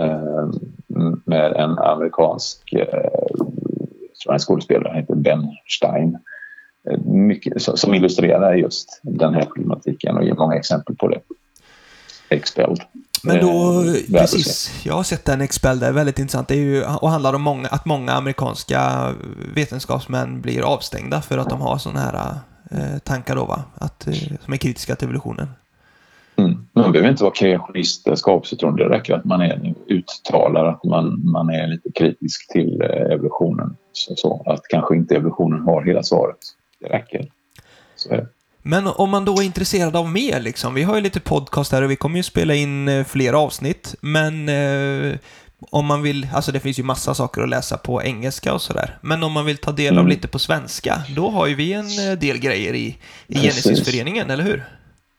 uh, 0.00 0.50
med 1.24 1.52
en 1.52 1.78
amerikansk 1.78 2.74
uh, 2.74 4.32
en 4.32 4.38
skådespelare, 4.38 4.88
han 4.88 5.00
heter 5.00 5.14
Ben 5.14 5.56
Stein. 5.68 6.18
Mycket, 7.04 7.62
som 7.62 7.94
illustrerar 7.94 8.54
just 8.54 9.00
den 9.02 9.34
här 9.34 9.44
problematiken 9.44 10.16
och 10.16 10.24
ger 10.24 10.34
många 10.34 10.56
exempel 10.56 10.96
på 10.96 11.08
det. 11.08 11.20
Expelled. 12.28 12.80
Men 13.26 13.40
då, 13.40 13.82
eh, 13.82 14.20
precis, 14.20 14.80
jag 14.84 14.94
har 14.94 15.02
sett 15.02 15.24
den 15.24 15.40
Expel 15.40 15.78
där, 15.78 15.92
väldigt 15.92 16.18
intressant. 16.18 16.48
Det 16.48 16.54
är 16.54 16.58
ju, 16.58 16.84
och 16.84 17.10
handlar 17.10 17.34
om 17.34 17.42
många, 17.42 17.68
att 17.68 17.84
många 17.84 18.12
amerikanska 18.12 19.12
vetenskapsmän 19.54 20.40
blir 20.40 20.62
avstängda 20.62 21.22
för 21.22 21.38
att 21.38 21.50
de 21.50 21.60
har 21.60 21.78
sådana 21.78 22.00
här 22.00 22.34
eh, 22.70 22.98
tankar 22.98 23.36
då, 23.36 23.44
va? 23.44 23.62
Att, 23.74 24.06
eh, 24.06 24.14
som 24.44 24.52
är 24.52 24.56
kritiska 24.56 24.96
till 24.96 25.04
evolutionen. 25.04 25.48
Mm. 26.36 26.66
Man 26.72 26.92
behöver 26.92 27.10
inte 27.10 27.22
vara 27.22 27.34
kreationist 27.34 28.06
eller 28.06 28.16
skapelsetroende. 28.16 28.84
Det 28.84 28.94
räcker 28.94 29.14
att 29.14 29.24
man 29.24 29.40
är, 29.40 29.74
uttalar 29.88 30.64
att 30.64 30.84
man, 30.84 31.30
man 31.30 31.50
är 31.50 31.66
lite 31.66 31.92
kritisk 31.92 32.52
till 32.52 32.82
eh, 32.82 33.12
evolutionen. 33.12 33.76
Så, 33.92 34.16
så, 34.16 34.42
att 34.46 34.62
kanske 34.68 34.96
inte 34.96 35.16
evolutionen 35.16 35.60
har 35.60 35.82
hela 35.82 36.02
svaret. 36.02 36.38
Det 36.80 36.86
räcker. 36.86 37.28
Så 37.96 38.10
är 38.10 38.16
det. 38.16 38.26
Men 38.68 38.86
om 38.86 39.10
man 39.10 39.24
då 39.24 39.32
är 39.32 39.42
intresserad 39.42 39.96
av 39.96 40.08
mer, 40.08 40.40
liksom. 40.40 40.74
Vi 40.74 40.82
har 40.82 40.94
ju 40.94 41.00
lite 41.00 41.20
podcast 41.20 41.72
här 41.72 41.82
och 41.82 41.90
vi 41.90 41.96
kommer 41.96 42.16
ju 42.16 42.22
spela 42.22 42.54
in 42.54 42.88
eh, 42.88 43.04
fler 43.04 43.32
avsnitt. 43.32 43.94
Men 44.00 44.48
eh, 44.48 45.18
om 45.70 45.86
man 45.86 46.02
vill, 46.02 46.26
alltså 46.34 46.52
det 46.52 46.60
finns 46.60 46.78
ju 46.78 46.82
massa 46.82 47.14
saker 47.14 47.42
att 47.42 47.48
läsa 47.48 47.76
på 47.76 48.02
engelska 48.02 48.54
och 48.54 48.62
sådär. 48.62 48.98
Men 49.00 49.22
om 49.22 49.32
man 49.32 49.46
vill 49.46 49.56
ta 49.56 49.72
del 49.72 49.94
av 49.94 49.98
mm. 49.98 50.10
lite 50.10 50.28
på 50.28 50.38
svenska, 50.38 50.94
då 51.16 51.28
har 51.28 51.46
ju 51.46 51.54
vi 51.54 51.72
en 51.72 52.10
eh, 52.10 52.18
del 52.18 52.38
grejer 52.38 52.74
i, 52.74 52.96
i 53.26 53.34
Genesisföreningen, 53.34 54.30
eller 54.30 54.44
hur? 54.44 54.64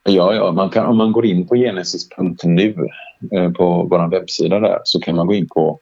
Ja, 0.03 0.33
ja 0.33 0.51
man 0.51 0.69
kan, 0.69 0.85
om 0.85 0.97
man 0.97 1.11
går 1.11 1.25
in 1.25 1.47
på 1.47 1.55
genesis.nu 1.55 2.75
eh, 3.31 3.51
på 3.51 3.87
vår 3.91 4.09
webbsida 4.11 4.59
där 4.59 4.79
så 4.83 4.99
kan 4.99 5.15
man 5.15 5.27
gå 5.27 5.33
in 5.33 5.47
på 5.47 5.79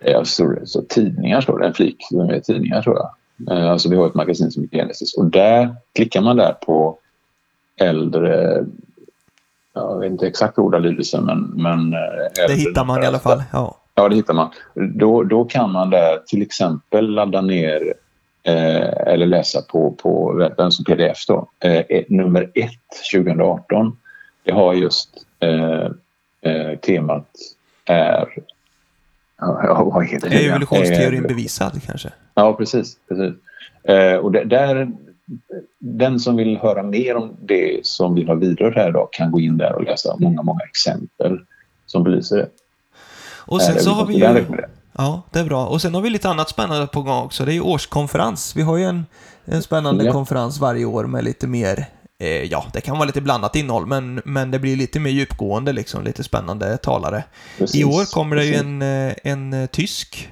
eh, 0.00 0.22
så, 0.22 0.56
så 0.64 0.82
tidningar 0.82 1.40
står 1.40 1.58
det, 1.58 1.66
en 1.66 1.74
flik 1.74 2.08
med 2.10 2.44
tidningar 2.44 2.82
tror 2.82 2.96
jag. 2.96 3.10
Eh, 3.50 3.70
alltså 3.70 3.88
vi 3.88 3.96
har 3.96 4.06
ett 4.06 4.14
magasin 4.14 4.50
som 4.50 4.62
heter 4.62 4.78
Genesis 4.78 5.14
och 5.16 5.24
där 5.24 5.76
klickar 5.94 6.20
man 6.20 6.36
där 6.36 6.52
på 6.52 6.98
äldre 7.80 8.64
jag 9.74 9.98
vet 9.98 10.10
inte 10.10 10.26
exakt 10.26 10.58
ordalydelsen 10.58 11.24
men... 11.24 11.62
men 11.62 11.90
det 12.48 12.54
hittar 12.54 12.84
man 12.84 13.02
i 13.02 13.06
alla 13.06 13.18
fall. 13.18 13.42
Ja, 13.52 13.76
ja 13.94 14.08
det 14.08 14.14
hittar 14.14 14.34
man. 14.34 14.50
Då, 14.74 15.22
då 15.22 15.44
kan 15.44 15.72
man 15.72 15.90
där 15.90 16.18
till 16.26 16.42
exempel 16.42 17.10
ladda 17.10 17.40
ner 17.40 17.94
eh, 18.42 19.12
eller 19.12 19.26
läsa 19.26 19.62
på, 19.62 19.90
på 19.90 20.32
webben 20.32 20.72
som 20.72 20.84
pdf 20.84 21.26
då. 21.26 21.48
Eh, 21.58 22.04
nummer 22.08 22.50
1 22.54 22.70
2018. 23.14 23.96
Det 24.42 24.52
har 24.52 24.74
just 24.74 25.10
eh, 25.40 25.90
eh, 26.40 26.78
temat 26.78 27.28
är 27.84 28.28
Ja, 29.40 30.02
det? 30.10 30.26
Är 30.26 30.48
evolutionsteorin 30.48 31.24
eh, 31.24 31.28
bevisad 31.28 31.82
kanske? 31.86 32.12
Ja, 32.34 32.52
precis. 32.52 32.96
precis. 33.08 33.34
Eh, 33.82 34.16
och 34.16 34.32
det, 34.32 34.44
där, 34.44 34.92
den 35.78 36.20
som 36.20 36.36
vill 36.36 36.58
höra 36.58 36.82
mer 36.82 37.16
om 37.16 37.36
det 37.40 37.86
som 37.86 38.14
vi 38.14 38.24
har 38.24 38.36
vidrört 38.36 38.76
här 38.76 38.88
idag 38.88 39.08
kan 39.12 39.30
gå 39.30 39.40
in 39.40 39.58
där 39.58 39.72
och 39.72 39.82
läsa 39.82 40.16
många, 40.18 40.42
många 40.42 40.64
exempel 40.64 41.38
som 41.86 42.02
belyser 42.02 42.36
det. 42.36 42.48
Och 43.46 43.62
sen 43.62 43.76
eh, 43.76 43.80
så 43.80 43.90
har 43.90 44.06
vi 44.06 44.14
ju... 44.14 44.44
Ja, 44.92 45.22
det 45.30 45.38
är 45.38 45.44
bra. 45.44 45.66
Och 45.66 45.82
sen 45.82 45.94
har 45.94 46.02
vi 46.02 46.10
lite 46.10 46.28
annat 46.28 46.48
spännande 46.48 46.86
på 46.86 47.02
gång 47.02 47.24
också. 47.24 47.44
Det 47.44 47.52
är 47.52 47.54
ju 47.54 47.60
årskonferens. 47.60 48.56
Vi 48.56 48.62
har 48.62 48.76
ju 48.76 48.84
en, 48.84 49.06
en 49.44 49.62
spännande 49.62 50.04
ja. 50.04 50.12
konferens 50.12 50.60
varje 50.60 50.84
år 50.84 51.04
med 51.04 51.24
lite 51.24 51.46
mer 51.46 51.86
eh, 52.18 52.44
ja, 52.44 52.64
det 52.72 52.80
kan 52.80 52.98
vara 52.98 53.06
lite 53.06 53.20
blandat 53.20 53.56
innehåll, 53.56 53.86
men, 53.86 54.22
men 54.24 54.50
det 54.50 54.58
blir 54.58 54.76
lite 54.76 55.00
mer 55.00 55.10
djupgående, 55.10 55.72
liksom, 55.72 56.04
lite 56.04 56.24
spännande 56.24 56.76
talare. 56.76 57.24
Precis, 57.58 57.80
I 57.80 57.84
år 57.84 58.12
kommer 58.12 58.36
det 58.36 58.44
ju 58.44 58.54
en, 58.54 58.82
eh, 58.82 59.14
en, 59.24 59.52
en 59.52 59.68
tysk 59.68 60.28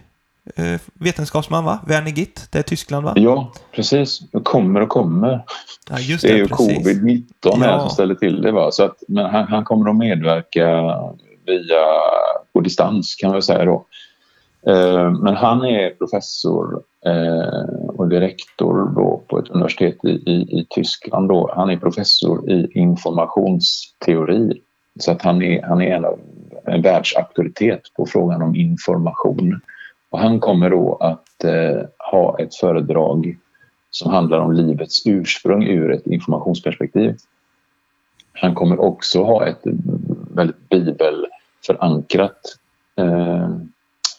eh, 0.54 0.80
vetenskapsman, 0.94 1.64
va? 1.64 1.78
Werner 1.86 2.10
Gitt, 2.10 2.48
det 2.52 2.58
är 2.58 2.62
Tyskland, 2.62 3.04
va? 3.04 3.12
Ja, 3.16 3.52
precis. 3.72 4.20
Det 4.32 4.40
kommer 4.40 4.80
och 4.80 4.88
kommer. 4.88 5.44
Ja, 5.90 5.96
det, 5.96 6.22
det, 6.22 6.30
är 6.30 6.36
ju 6.36 6.46
covid-19 6.46 7.24
ja. 7.42 7.56
här 7.56 7.80
som 7.80 7.90
ställer 7.90 8.14
till 8.14 8.42
det. 8.42 8.52
Va? 8.52 8.70
Så 8.70 8.84
att, 8.84 9.02
men 9.08 9.26
han, 9.26 9.46
han 9.48 9.64
kommer 9.64 9.90
att 9.90 9.96
medverka 9.96 10.66
via, 11.46 11.84
på 12.52 12.60
distans 12.60 13.14
kan 13.14 13.30
man 13.30 13.42
säga 13.42 13.64
då. 13.64 13.86
Eh, 14.66 15.10
men 15.10 15.36
han 15.36 15.64
är 15.64 15.90
professor 15.90 16.82
eh, 17.06 17.88
och 17.88 18.08
direktor 18.08 18.92
då 18.94 19.15
ett 19.46 19.54
universitet 19.54 20.04
i, 20.04 20.10
i, 20.10 20.60
i 20.60 20.66
Tyskland. 20.70 21.28
Då. 21.28 21.52
Han 21.56 21.70
är 21.70 21.76
professor 21.76 22.50
i 22.50 22.68
informationsteori. 22.74 24.60
Så 24.98 25.12
att 25.12 25.22
han 25.22 25.42
är, 25.42 25.62
han 25.62 25.82
är 25.82 25.96
en, 25.96 26.04
av, 26.04 26.18
en 26.64 26.82
världsauktoritet 26.82 27.80
på 27.96 28.06
frågan 28.06 28.42
om 28.42 28.56
information. 28.56 29.60
Och 30.10 30.18
han 30.18 30.40
kommer 30.40 30.70
då 30.70 30.94
att 31.00 31.44
eh, 31.44 31.82
ha 32.12 32.38
ett 32.38 32.54
föredrag 32.54 33.36
som 33.90 34.10
handlar 34.10 34.38
om 34.38 34.52
livets 34.52 35.06
ursprung 35.06 35.64
ur 35.64 35.92
ett 35.92 36.06
informationsperspektiv. 36.06 37.16
Han 38.32 38.54
kommer 38.54 38.80
också 38.80 39.22
ha 39.22 39.46
ett 39.46 39.60
väldigt 40.34 40.68
bibelförankrat 40.68 42.40
eh, 42.96 43.50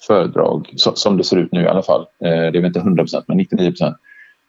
föredrag, 0.08 0.74
så, 0.78 0.96
som 0.96 1.18
det 1.18 1.24
ser 1.24 1.38
ut 1.38 1.52
nu 1.52 1.62
i 1.62 1.68
alla 1.68 1.84
fall. 1.84 2.02
Eh, 2.02 2.30
det 2.30 2.48
är 2.48 2.52
väl 2.52 2.66
inte 2.66 2.80
100 2.80 3.06
men 3.28 3.38
99 3.38 3.74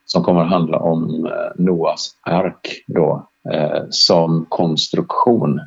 som 0.08 0.22
kommer 0.22 0.40
att 0.40 0.50
handla 0.50 0.78
om 0.78 1.26
eh, 1.26 1.62
Noas 1.64 2.14
ark 2.20 2.84
då, 2.86 3.28
eh, 3.52 3.82
som 3.90 4.46
konstruktion. 4.48 5.60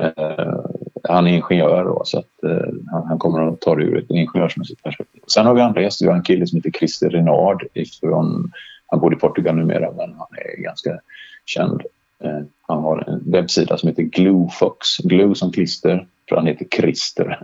Eh, 0.00 0.60
han 1.08 1.26
är 1.26 1.32
ingenjör 1.32 1.84
då, 1.84 2.02
så 2.04 2.18
att, 2.18 2.44
eh, 2.44 3.02
han, 3.08 3.18
kommer 3.18 3.48
att 3.48 3.60
ta 3.60 3.74
det 3.74 3.82
ur 3.82 3.98
ett 3.98 4.10
ingenjörsmässigt 4.10 4.82
perspektiv. 4.82 5.22
Sen 5.26 5.46
har 5.46 5.54
vi 5.54 5.60
andra 5.60 5.82
gäster. 5.82 6.04
Vi 6.04 6.10
har 6.10 6.16
en 6.16 6.22
kille 6.22 6.46
som 6.46 6.56
heter 6.56 6.70
Christer 6.70 7.10
Renard. 7.10 7.66
Ifrån, 7.74 8.52
han 8.86 9.00
bor 9.00 9.12
i 9.12 9.16
Portugal 9.16 9.56
numera, 9.56 9.90
men 9.90 10.14
han 10.18 10.28
är 10.30 10.62
ganska 10.62 11.00
känd. 11.46 11.82
Eh, 12.24 12.40
han 12.68 12.82
har 12.82 13.08
en 13.08 13.32
webbsida 13.32 13.78
som 13.78 13.88
heter 13.88 14.02
Gluefox. 14.02 14.98
Glue 14.98 15.34
som 15.34 15.52
klister, 15.52 16.06
för 16.30 16.36
han 16.36 16.46
heter 16.46 16.66
Christer. 16.76 17.38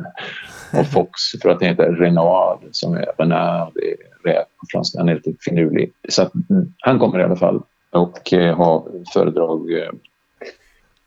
Och 0.72 0.87
Fox 0.93 1.12
för 1.43 1.49
att 1.49 1.61
det 1.61 1.66
heter 1.66 1.93
Renard 1.93 2.59
som 2.70 2.95
är 2.95 3.07
Renard, 3.18 3.72
det 3.74 3.91
är 3.91 3.97
räv 4.30 4.43
på 4.43 4.66
franska. 4.72 4.99
Han 4.99 5.09
är 5.09 5.14
lite 5.14 5.32
finurlig. 5.41 5.93
Så 6.09 6.22
att, 6.22 6.32
mm, 6.51 6.74
han 6.78 6.99
kommer 6.99 7.20
i 7.20 7.22
alla 7.22 7.37
fall 7.37 7.62
och 7.91 8.32
eh, 8.32 8.57
ha 8.57 8.87
föredrag 9.12 9.72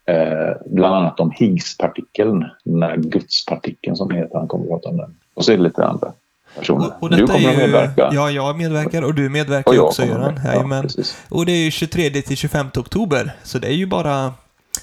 eh, 0.06 0.56
bland 0.66 0.94
annat 0.94 1.20
om 1.20 1.30
Higgspartikeln, 1.30 2.44
den 2.64 2.80
där 2.80 2.96
gudspartikeln 2.96 3.96
som 3.96 4.10
heter. 4.10 4.38
Han 4.38 4.48
kommer 4.48 4.64
att 4.64 4.70
prata 4.70 4.88
om 4.88 4.96
den. 4.96 5.16
Och 5.34 5.44
så 5.44 5.52
är 5.52 5.56
det 5.56 5.62
lite 5.62 5.84
andra 5.84 6.12
personer. 6.58 6.86
Och, 6.86 7.02
och 7.02 7.10
du 7.10 7.26
kommer 7.26 7.38
är 7.40 7.48
att 7.48 7.54
ju, 7.54 7.58
medverka. 7.58 8.10
Ja, 8.12 8.30
jag 8.30 8.56
medverkar 8.58 9.02
och 9.02 9.14
du 9.14 9.28
medverkar 9.28 9.70
Och 9.70 9.74
ju 9.74 9.80
också 9.80 10.04
Göran. 10.04 10.40
Ja, 10.44 10.84
och 11.28 11.46
det 11.46 11.52
är 11.52 11.64
ju 11.64 11.70
23 11.70 12.10
till 12.10 12.36
25 12.36 12.66
oktober, 12.76 13.32
så 13.42 13.58
det 13.58 13.68
är 13.68 13.72
ju 13.72 13.86
bara 13.86 14.32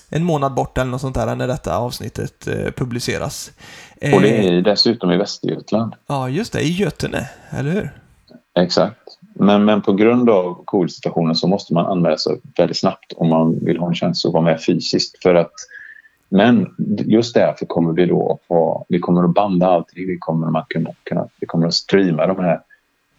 en 0.09 0.23
månad 0.23 0.53
bort 0.53 0.77
eller 0.77 0.91
något 0.91 1.01
sånt 1.01 1.15
där 1.15 1.35
när 1.35 1.47
detta 1.47 1.77
avsnittet 1.77 2.47
eh, 2.47 2.71
publiceras. 2.71 3.51
Eh, 4.01 4.15
Och 4.15 4.21
det 4.21 4.47
är 4.47 4.61
dessutom 4.61 5.11
i 5.11 5.17
Västergötland. 5.17 5.93
Ja, 6.07 6.29
just 6.29 6.53
det, 6.53 6.61
i 6.61 6.71
Götene, 6.71 7.29
eller 7.49 7.71
hur? 7.71 7.91
Exakt. 8.59 8.99
Men, 9.33 9.65
men 9.65 9.81
på 9.81 9.93
grund 9.93 10.29
av 10.29 10.63
covid-situationen 10.65 11.35
så 11.35 11.47
måste 11.47 11.73
man 11.73 11.85
anmäla 11.85 12.17
sig 12.17 12.39
väldigt 12.57 12.77
snabbt 12.77 13.13
om 13.15 13.29
man 13.29 13.65
vill 13.65 13.77
ha 13.77 13.87
en 13.87 13.95
chans 13.95 14.25
att 14.25 14.33
vara 14.33 14.43
med 14.43 14.63
fysiskt. 14.63 15.23
För 15.23 15.35
att, 15.35 15.51
men 16.29 16.75
just 17.05 17.33
därför 17.33 17.65
kommer 17.65 17.93
vi 17.93 18.05
då 18.05 18.39
ha, 18.49 18.85
vi 18.89 18.99
kommer 18.99 19.23
att 19.23 19.33
banda 19.33 19.67
allting. 19.67 20.07
Vi 20.07 20.17
kommer 20.17 20.59
att 20.59 20.67
kunna, 21.03 21.27
vi 21.39 21.47
kommer 21.47 21.67
att 21.67 21.73
streama 21.73 22.27
de 22.27 22.39
här 22.39 22.61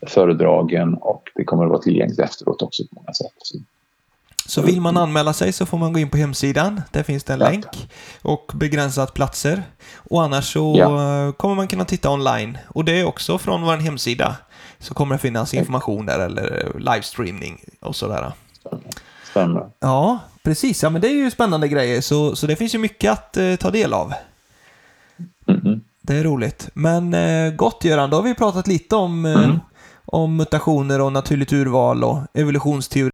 föredragen 0.06 0.94
och 0.94 1.22
det 1.34 1.44
kommer 1.44 1.64
att 1.64 1.70
vara 1.70 1.82
tillgängligt 1.82 2.18
efteråt 2.18 2.62
också 2.62 2.82
på 2.82 2.94
många 2.94 3.12
sätt. 3.12 3.62
Så, 4.48 4.62
vill 4.62 4.80
man 4.80 4.96
anmäla 4.96 5.32
sig 5.32 5.52
så 5.52 5.66
får 5.66 5.78
man 5.78 5.92
gå 5.92 5.98
in 6.00 6.10
på 6.10 6.16
hemsidan. 6.16 6.82
Där 6.92 7.02
finns 7.02 7.24
det 7.24 7.32
en 7.32 7.40
Ja. 7.40 7.48
länk 7.50 7.66
och 8.22 8.50
begränsat 8.54 9.14
platser. 9.14 9.62
Och 9.96 10.22
annars 10.22 10.52
så 10.52 10.74
Ja. 10.78 10.84
eh, 11.26 11.32
kommer 11.32 11.54
man 11.54 11.68
kunna 11.68 11.84
titta 11.84 12.10
online. 12.10 12.58
Och 12.68 12.84
det 12.84 12.92
är 13.00 13.04
också 13.04 13.38
från 13.38 13.62
vår 13.62 13.76
hemsida. 13.76 14.36
Så 14.78 14.94
kommer 14.94 15.14
det 15.14 15.18
finnas 15.18 15.54
information 15.54 16.06
där 16.06 16.18
eller 16.18 16.72
livestreaming 16.78 17.60
och 17.80 17.96
sådär. 17.96 18.32
stämmer. 19.30 19.66
Ja, 19.80 20.18
precis. 20.42 20.82
Ja, 20.82 20.90
men 20.90 21.00
det 21.00 21.08
är 21.08 21.12
ju 21.14 21.30
spännande 21.30 21.68
grejer. 21.68 22.00
Så, 22.00 22.36
så 22.36 22.46
det 22.46 22.56
finns 22.56 22.74
ju 22.74 22.78
mycket 22.78 23.12
att 23.12 23.36
eh, 23.36 23.56
ta 23.56 23.70
del 23.70 23.92
av. 23.94 24.12
Mhm. 25.46 25.80
Det 26.02 26.14
är 26.16 26.24
roligt. 26.24 26.68
Men 26.74 27.14
eh, 27.14 27.52
gott 27.52 27.84
Göran, 27.84 28.10
då 28.10 28.16
har 28.16 28.22
vi 28.22 28.34
pratat 28.34 28.66
lite 28.66 28.96
om, 28.96 29.24
eh, 29.26 29.44
Mm. 29.44 29.58
om 30.04 30.36
mutationer 30.36 31.00
och 31.00 31.12
naturligt 31.12 31.52
urval 31.52 32.04
och 32.04 32.18
evolutionsteori. 32.34 33.10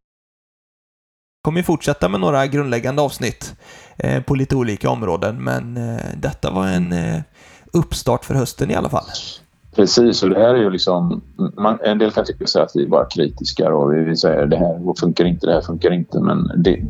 Vi 1.44 1.46
kommer 1.46 1.62
fortsätta 1.62 2.08
med 2.08 2.20
några 2.20 2.46
grundläggande 2.46 3.02
avsnitt 3.02 3.54
eh, 3.98 4.22
på 4.22 4.34
lite 4.34 4.56
olika 4.56 4.90
områden, 4.90 5.44
men 5.44 5.76
eh, 5.76 6.04
detta 6.16 6.50
var 6.50 6.66
en 6.66 6.92
eh, 6.92 7.20
uppstart 7.72 8.24
för 8.24 8.34
hösten 8.34 8.70
i 8.70 8.74
alla 8.74 8.88
fall. 8.88 9.04
Precis, 9.76 10.22
och 10.22 10.30
det 10.30 10.38
här 10.38 10.54
är 10.54 10.58
ju 10.58 10.70
liksom... 10.70 11.22
Man, 11.56 11.78
en 11.84 11.98
del 11.98 12.10
kan 12.10 12.24
tycka 12.24 12.62
att 12.62 12.70
vi 12.74 12.84
är 12.84 12.88
bara 12.88 13.04
kritiska 13.04 13.74
och 13.74 13.92
vi, 13.92 14.04
vi 14.04 14.16
säger 14.16 14.46
det 14.46 14.56
här 14.56 15.00
funkar 15.00 15.24
inte, 15.24 15.46
det 15.46 15.52
här 15.52 15.60
funkar 15.60 15.92
inte. 15.92 16.20
Men 16.20 16.50
det, 16.56 16.80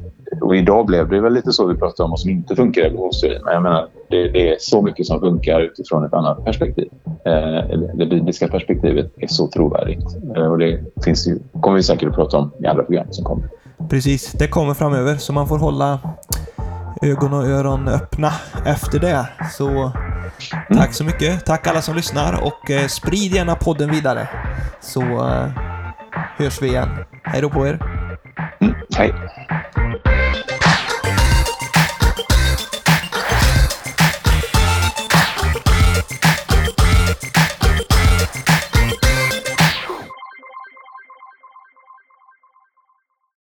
och 0.41 0.57
idag 0.57 0.87
blev 0.87 1.09
det 1.09 1.21
väl 1.21 1.35
lite 1.35 1.53
så 1.53 1.67
vi 1.67 1.75
pratade 1.75 2.05
om 2.05 2.11
vad 2.11 2.21
som 2.21 2.31
inte 2.31 2.57
funkar 2.57 2.83
i 2.83 2.85
evolutionsteorin. 2.85 3.43
Men 3.45 3.55
jag 3.55 3.63
menar, 3.63 3.89
det, 4.11 4.29
det 4.29 4.53
är 4.53 4.57
så 4.61 4.83
mycket 4.83 5.07
som 5.07 5.21
funkar 5.21 5.61
utifrån 5.61 6.05
ett 6.05 6.15
annat 6.15 6.45
perspektiv. 6.45 6.89
Eh, 7.25 7.79
det 7.95 8.07
bibliska 8.07 8.49
perspektivet 8.49 9.13
är 9.17 9.27
så 9.27 9.49
trovärdigt. 9.49 10.17
Eh, 10.37 10.47
och 10.47 10.59
det 10.59 10.81
finns 11.05 11.29
ju, 11.29 11.39
kommer 11.61 11.77
vi 11.77 11.83
säkert 11.83 12.09
att 12.09 12.15
prata 12.15 12.37
om 12.37 12.51
i 12.59 12.67
andra 12.67 12.83
program 12.83 13.07
som 13.11 13.25
kommer. 13.25 13.49
Precis, 13.91 14.33
det 14.33 14.49
kommer 14.49 14.75
framöver, 14.75 15.17
så 15.17 15.33
man 15.33 15.49
får 15.49 15.59
hålla 15.59 15.99
ögon 17.03 17.33
och 17.33 17.45
öron 17.45 17.89
öppna 17.89 18.33
efter 18.67 18.99
det. 18.99 19.29
Så 19.53 19.93
tack 20.75 20.95
så 20.95 21.05
mycket. 21.05 21.47
Tack 21.47 21.67
alla 21.67 21.83
som 21.83 21.97
lyssnar 21.97 22.45
och 22.45 22.71
eh, 22.71 22.87
sprid 22.87 23.33
gärna 23.35 23.55
podden 23.55 23.91
vidare. 23.91 24.29
Så 24.81 25.03
eh, 25.03 25.49
hörs 26.37 26.63
vi 26.63 26.67
igen. 26.67 26.89
Hej 27.23 27.43
då 27.43 27.51
på 27.51 27.67
er. 27.67 27.79
Mm, 28.61 28.75
hej! 28.97 29.15